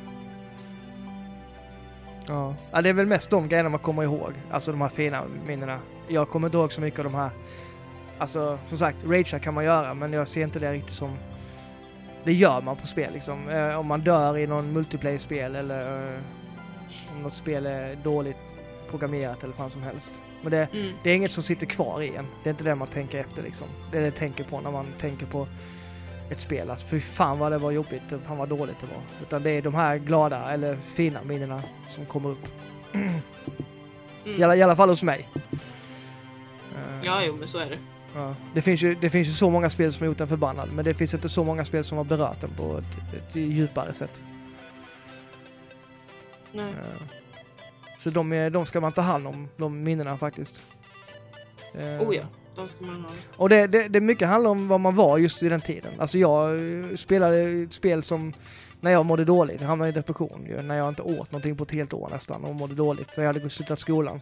[2.30, 2.56] Ja.
[2.72, 4.34] ja, det är väl mest de grejerna man kommer ihåg.
[4.52, 5.80] Alltså de här fina minnena.
[6.08, 7.30] Jag kommer inte ihåg så mycket av de här.
[8.18, 11.10] Alltså som sagt, ragea kan man göra men jag ser inte det riktigt som...
[12.24, 13.50] Det gör man på spel liksom.
[13.50, 16.20] Eh, om man dör i någon multiplayer-spel eller eh,
[17.16, 18.38] om något spel är dåligt
[18.90, 20.22] programmerat eller vad som helst.
[20.42, 20.92] Men det, Mm.
[21.04, 22.26] det är inget som sitter kvar i en.
[22.44, 23.68] Det är inte det man tänker efter liksom.
[23.92, 25.48] Det är det jag tänker på när man tänker på
[26.30, 26.70] ett spel.
[26.70, 29.02] Att fy fan vad det var jobbigt, fan vad dåligt det var.
[29.22, 32.46] Utan det är de här glada eller fina minnena som kommer upp.
[32.94, 33.20] Mm.
[34.26, 35.30] I, alla, I alla fall hos mig.
[35.34, 35.46] Eh,
[37.04, 37.78] Ja, jo, men så är det.
[38.16, 38.36] ja.
[38.54, 40.86] Det, finns ju, det finns ju så många spel som har gjort en förbannad, men
[40.86, 44.22] det finns inte så många spel som har berört den på ett, ett djupare sätt.
[46.54, 46.70] Nej.
[46.70, 47.02] Eh,
[48.04, 50.64] Så de, är, de ska man ta hand om, de minnena faktiskt.
[51.74, 52.24] Eh, Oh ja,
[52.60, 53.10] de ska man ha.
[53.36, 55.92] Och det, det, det mycket handlar om vad man var just i den tiden.
[56.00, 56.50] Alltså jag
[56.90, 58.34] eh, spelade ett spel som
[58.82, 61.64] när jag mådde dåligt, jag hamnade i depression ju, när jag inte åt någonting på
[61.64, 63.16] ett helt år nästan och mådde dåligt.
[63.16, 64.22] Så jag hade slutat skolan.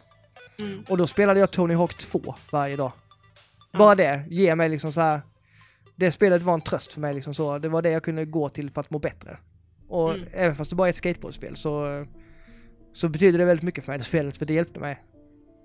[0.60, 0.84] Mm.
[0.90, 2.92] Och då spelade jag Tony Hawk 2 varje dag.
[3.74, 5.22] Bara det ger mig liksom så här.
[5.96, 7.58] Det spelet var en tröst för mig liksom så.
[7.60, 9.38] Det var det jag kunde gå till för att må bättre.
[9.90, 10.28] Och Mm.
[10.34, 12.06] även fast det bara är ett skateboardspel så,
[12.94, 15.04] så betyder det väldigt mycket för mig det spelet för det hjälpte mig.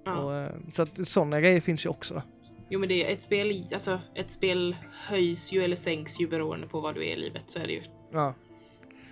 [0.06, 2.22] Och, eh, så att sådana grejer finns ju också.
[2.72, 6.66] Jo, men det är ett spel, alltså ett spel höjs ju eller sänks ju beroende
[6.66, 7.44] på vad du är i livet.
[7.50, 7.82] Så är det ju.
[8.12, 8.34] Ja.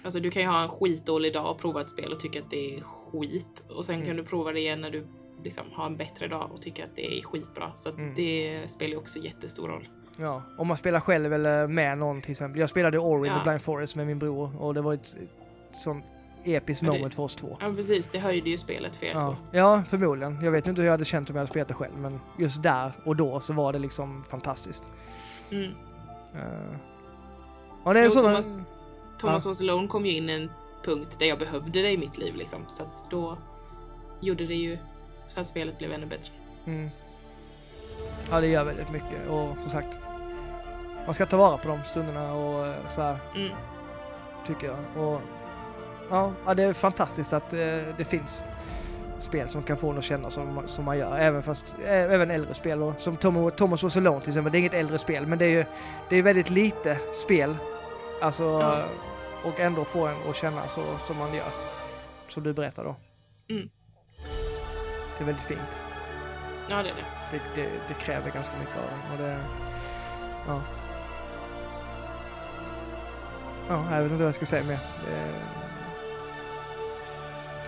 [0.04, 2.50] Alltså du kan ju ha en skitdålig dag och prova ett spel och tycka att
[2.50, 3.64] det är skit.
[3.68, 4.06] Och sen Mm.
[4.06, 5.06] kan du prova det igen när du
[5.44, 7.72] liksom har en bättre dag och tycker att det är skitbra.
[7.74, 8.14] Så Mm.
[8.14, 9.88] det spelar ju också jättestor roll.
[10.16, 12.60] Ja, om man spelar själv eller med någon till exempel.
[12.60, 13.40] Jag spelade Ori Ja.
[13.44, 16.04] Blind Forest med min bror och det var ett, ett sånt
[16.44, 17.56] episkt Ja, moment för oss två.
[17.60, 19.20] Ja precis, det höjde ju spelet för er Ja.
[19.20, 19.36] två.
[19.58, 20.38] ja, förmodligen.
[20.42, 22.62] Jag vet inte hur jag hade känt om jag hade spelat det själv, men just
[22.62, 24.90] där och då så var det liksom fantastiskt.
[25.50, 25.64] Mm.
[25.64, 26.76] Uh,
[27.84, 28.40] ja, det är Jo, sådana...
[28.40, 28.62] Thomas-
[29.18, 30.50] Thomas Was Alone kom ju in en
[30.84, 32.60] punkt där jag behövde det i mitt liv liksom.
[32.76, 33.36] Så att då
[34.20, 34.78] gjorde det ju
[35.28, 36.32] så att spelet blev ännu bättre.
[36.66, 36.90] Mm.
[38.30, 39.96] Ja, det gör väldigt mycket och som sagt,
[41.06, 43.52] man ska ta vara på de stunderna och eh, så här Mm.
[44.46, 45.04] tycker jag.
[45.04, 45.20] Och,
[46.10, 47.58] ja, ja, det är fantastiskt att eh,
[47.96, 48.44] det finns
[49.18, 51.18] spel som kan få en att känna som, som man gör.
[51.18, 52.82] Även fast, ä, även äldre spel.
[52.82, 55.44] Och, som Tom, Thomas Was Alone till exempel, det är inget äldre spel men det
[55.44, 55.64] är ju
[56.08, 57.56] det är väldigt lite spel.
[58.20, 58.84] Alltså Ja.
[59.44, 61.48] och ändå få en att känna så som man gör.
[62.28, 62.96] Som du berättar då.
[63.50, 63.70] Mm.
[65.18, 65.82] Det är väldigt fint.
[66.68, 67.04] Ja, det är det.
[67.54, 69.12] Det, det, det kräver ganska mycket av en.
[69.12, 69.38] Och det,
[70.46, 70.60] ja.
[73.68, 74.78] Ja, jag vet inte vad jag ska säga mer.
[75.06, 75.32] Det,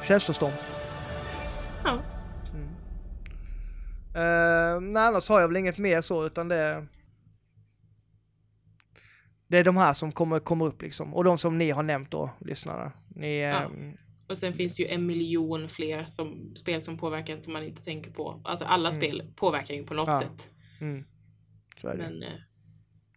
[0.04, 0.52] känslostorm.
[1.84, 2.02] Ja.
[2.54, 2.68] Mm.
[4.16, 6.86] Uh, nej, annars har jag väl inget mer så, utan det...
[9.46, 11.14] Det är de här som kommer, kommer upp liksom.
[11.14, 12.92] Och de som ni har nämnt då, lyssnarna.
[13.08, 13.46] Ni, Ja.
[13.64, 13.96] ehm,
[14.28, 17.82] Och sen finns det ju en miljon fler som, spel som påverkar som man inte
[17.84, 18.40] tänker på.
[18.44, 19.00] Alltså alla Mm.
[19.00, 20.20] spel påverkar ju på något Ja.
[20.20, 20.50] sätt.
[20.80, 21.04] mm.
[21.82, 21.94] Det.
[21.96, 22.28] Men eh,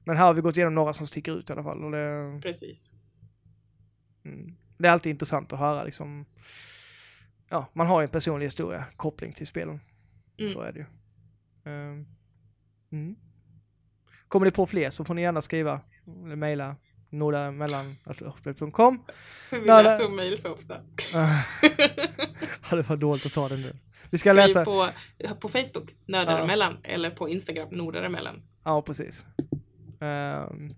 [0.04, 1.84] Men här har vi gått igenom några som sticker ut i alla fall.
[1.84, 2.92] Och det, precis.
[4.26, 4.56] mm.
[4.78, 6.26] det är alltid intressant att höra liksom.
[7.56, 9.80] Ja, man har en personlig historia, koppling till spelen.
[10.38, 10.54] Mm.
[10.54, 10.86] Så är det ju.
[11.72, 12.06] Ehm,
[12.92, 13.16] mm.
[14.28, 15.82] Kommer ni på fler så får ni gärna skriva
[16.26, 16.76] eller mejla
[17.10, 19.04] nordamellan.com.
[19.52, 20.76] Vi läser mejl så ofta.
[22.70, 23.76] ja, det var dåligt att ta det nu.
[24.12, 24.66] Vi ska Skriv läsa.
[24.66, 24.88] på,
[25.40, 26.74] på Facebook, Nördar Ja.
[26.84, 28.42] eller på Instagram, Nordar emellan.
[28.64, 29.26] Ja, precis.
[30.02, 30.70] Ehm,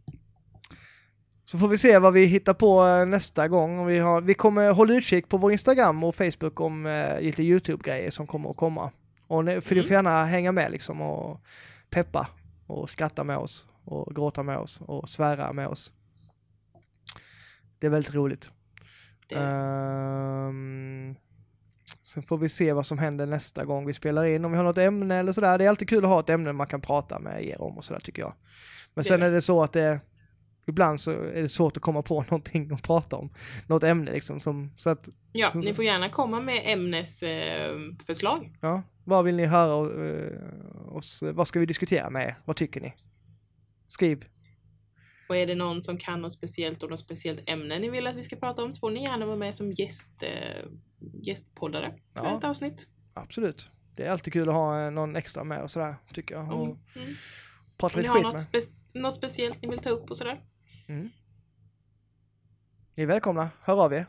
[1.49, 3.85] så får vi se vad vi hittar på eh, nästa gång.
[3.85, 8.11] Vi, har, vi kommer hålla utkik på vår Instagram och Facebook om eh, lite YouTube-grejer
[8.11, 8.91] som kommer att komma.
[9.27, 11.41] Och ni, för du får gärna hänga med liksom och
[11.89, 12.27] peppa
[12.65, 15.91] och skratta med oss och gråta med oss och svära med oss.
[17.79, 18.51] Det är väldigt roligt.
[19.31, 21.15] Ehm,
[22.01, 24.63] sen får vi se vad som händer nästa gång vi spelar in, om vi har
[24.63, 25.57] något ämne eller sådär.
[25.57, 27.85] Det är alltid kul att ha ett ämne man kan prata med er om och
[27.85, 28.33] sådär tycker jag.
[28.93, 29.99] Men Det sen är det så att det,
[30.67, 33.29] ibland så är det svårt att komma på någonting att prata om.
[33.67, 38.43] Något ämne liksom som, så att, ja, så- ni får gärna komma med ämnesförslag.
[38.45, 42.35] Eh, ja, vad vill ni höra eh, oss, vad ska vi diskutera med?
[42.45, 42.93] Vad tycker ni?
[43.87, 44.25] Skriv.
[45.29, 48.15] och är det någon som kan något speciellt och något speciellt ämne ni vill att
[48.15, 50.65] vi ska prata om så får ni gärna vara med som gäst, eh,
[51.23, 52.37] gästpoddare för Ja.
[52.37, 52.87] ett avsnitt.
[53.13, 53.69] Absolut.
[53.95, 56.47] Det är alltid kul att ha eh, någon extra med och sådär, tycker jag.
[56.53, 56.79] Och Om, mm.
[57.77, 58.41] prata lite har skit något, med.
[58.41, 58.61] spe,
[58.93, 60.41] något speciellt ni vill ta upp och sådär.
[60.87, 61.09] Mm.
[62.95, 64.05] Ni är välkomna, hör av er.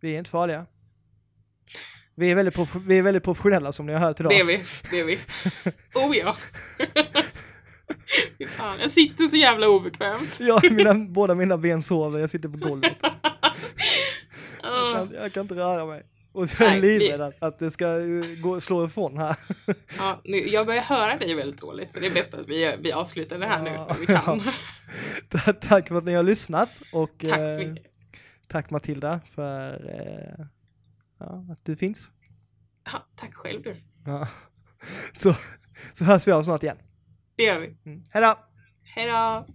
[0.00, 0.66] Vi är inte farliga.
[2.14, 4.32] Vi är väldigt, vi är väldigt professionella som ni har hört idag.
[4.32, 4.62] Det är vi.
[4.90, 5.18] Det är vi.
[5.94, 6.36] Oh ja.
[8.48, 10.40] Fan, jag sitter så jävla obekvämt.
[10.40, 12.96] Ja, mina, båda mina ben sover, jag sitter på golvet.
[14.62, 16.02] Jag kan, jag kan inte röra mig.
[16.36, 19.36] Och så är livrädd att, att det ska eh, gå, slå ifrån här.
[19.98, 22.92] Ja, nu, jag börjar höra dig väldigt dåligt så det är bäst att vi, vi
[22.92, 24.42] avslutar det här nu Ja, när vi kan.
[25.44, 27.74] Ta- tack för att ni har lyssnat och Tack eh,
[28.46, 30.46] tack Matilda för eh,
[31.18, 32.10] ja, att du finns.
[32.92, 33.76] Ja, tack själv du.
[34.06, 34.28] Ja.
[35.12, 35.34] Så,
[35.92, 36.78] så hörs vi av snart igen.
[37.36, 37.76] Det gör vi.
[37.86, 38.02] Mm.
[38.12, 38.38] Hej då!
[38.84, 39.46] Hej då!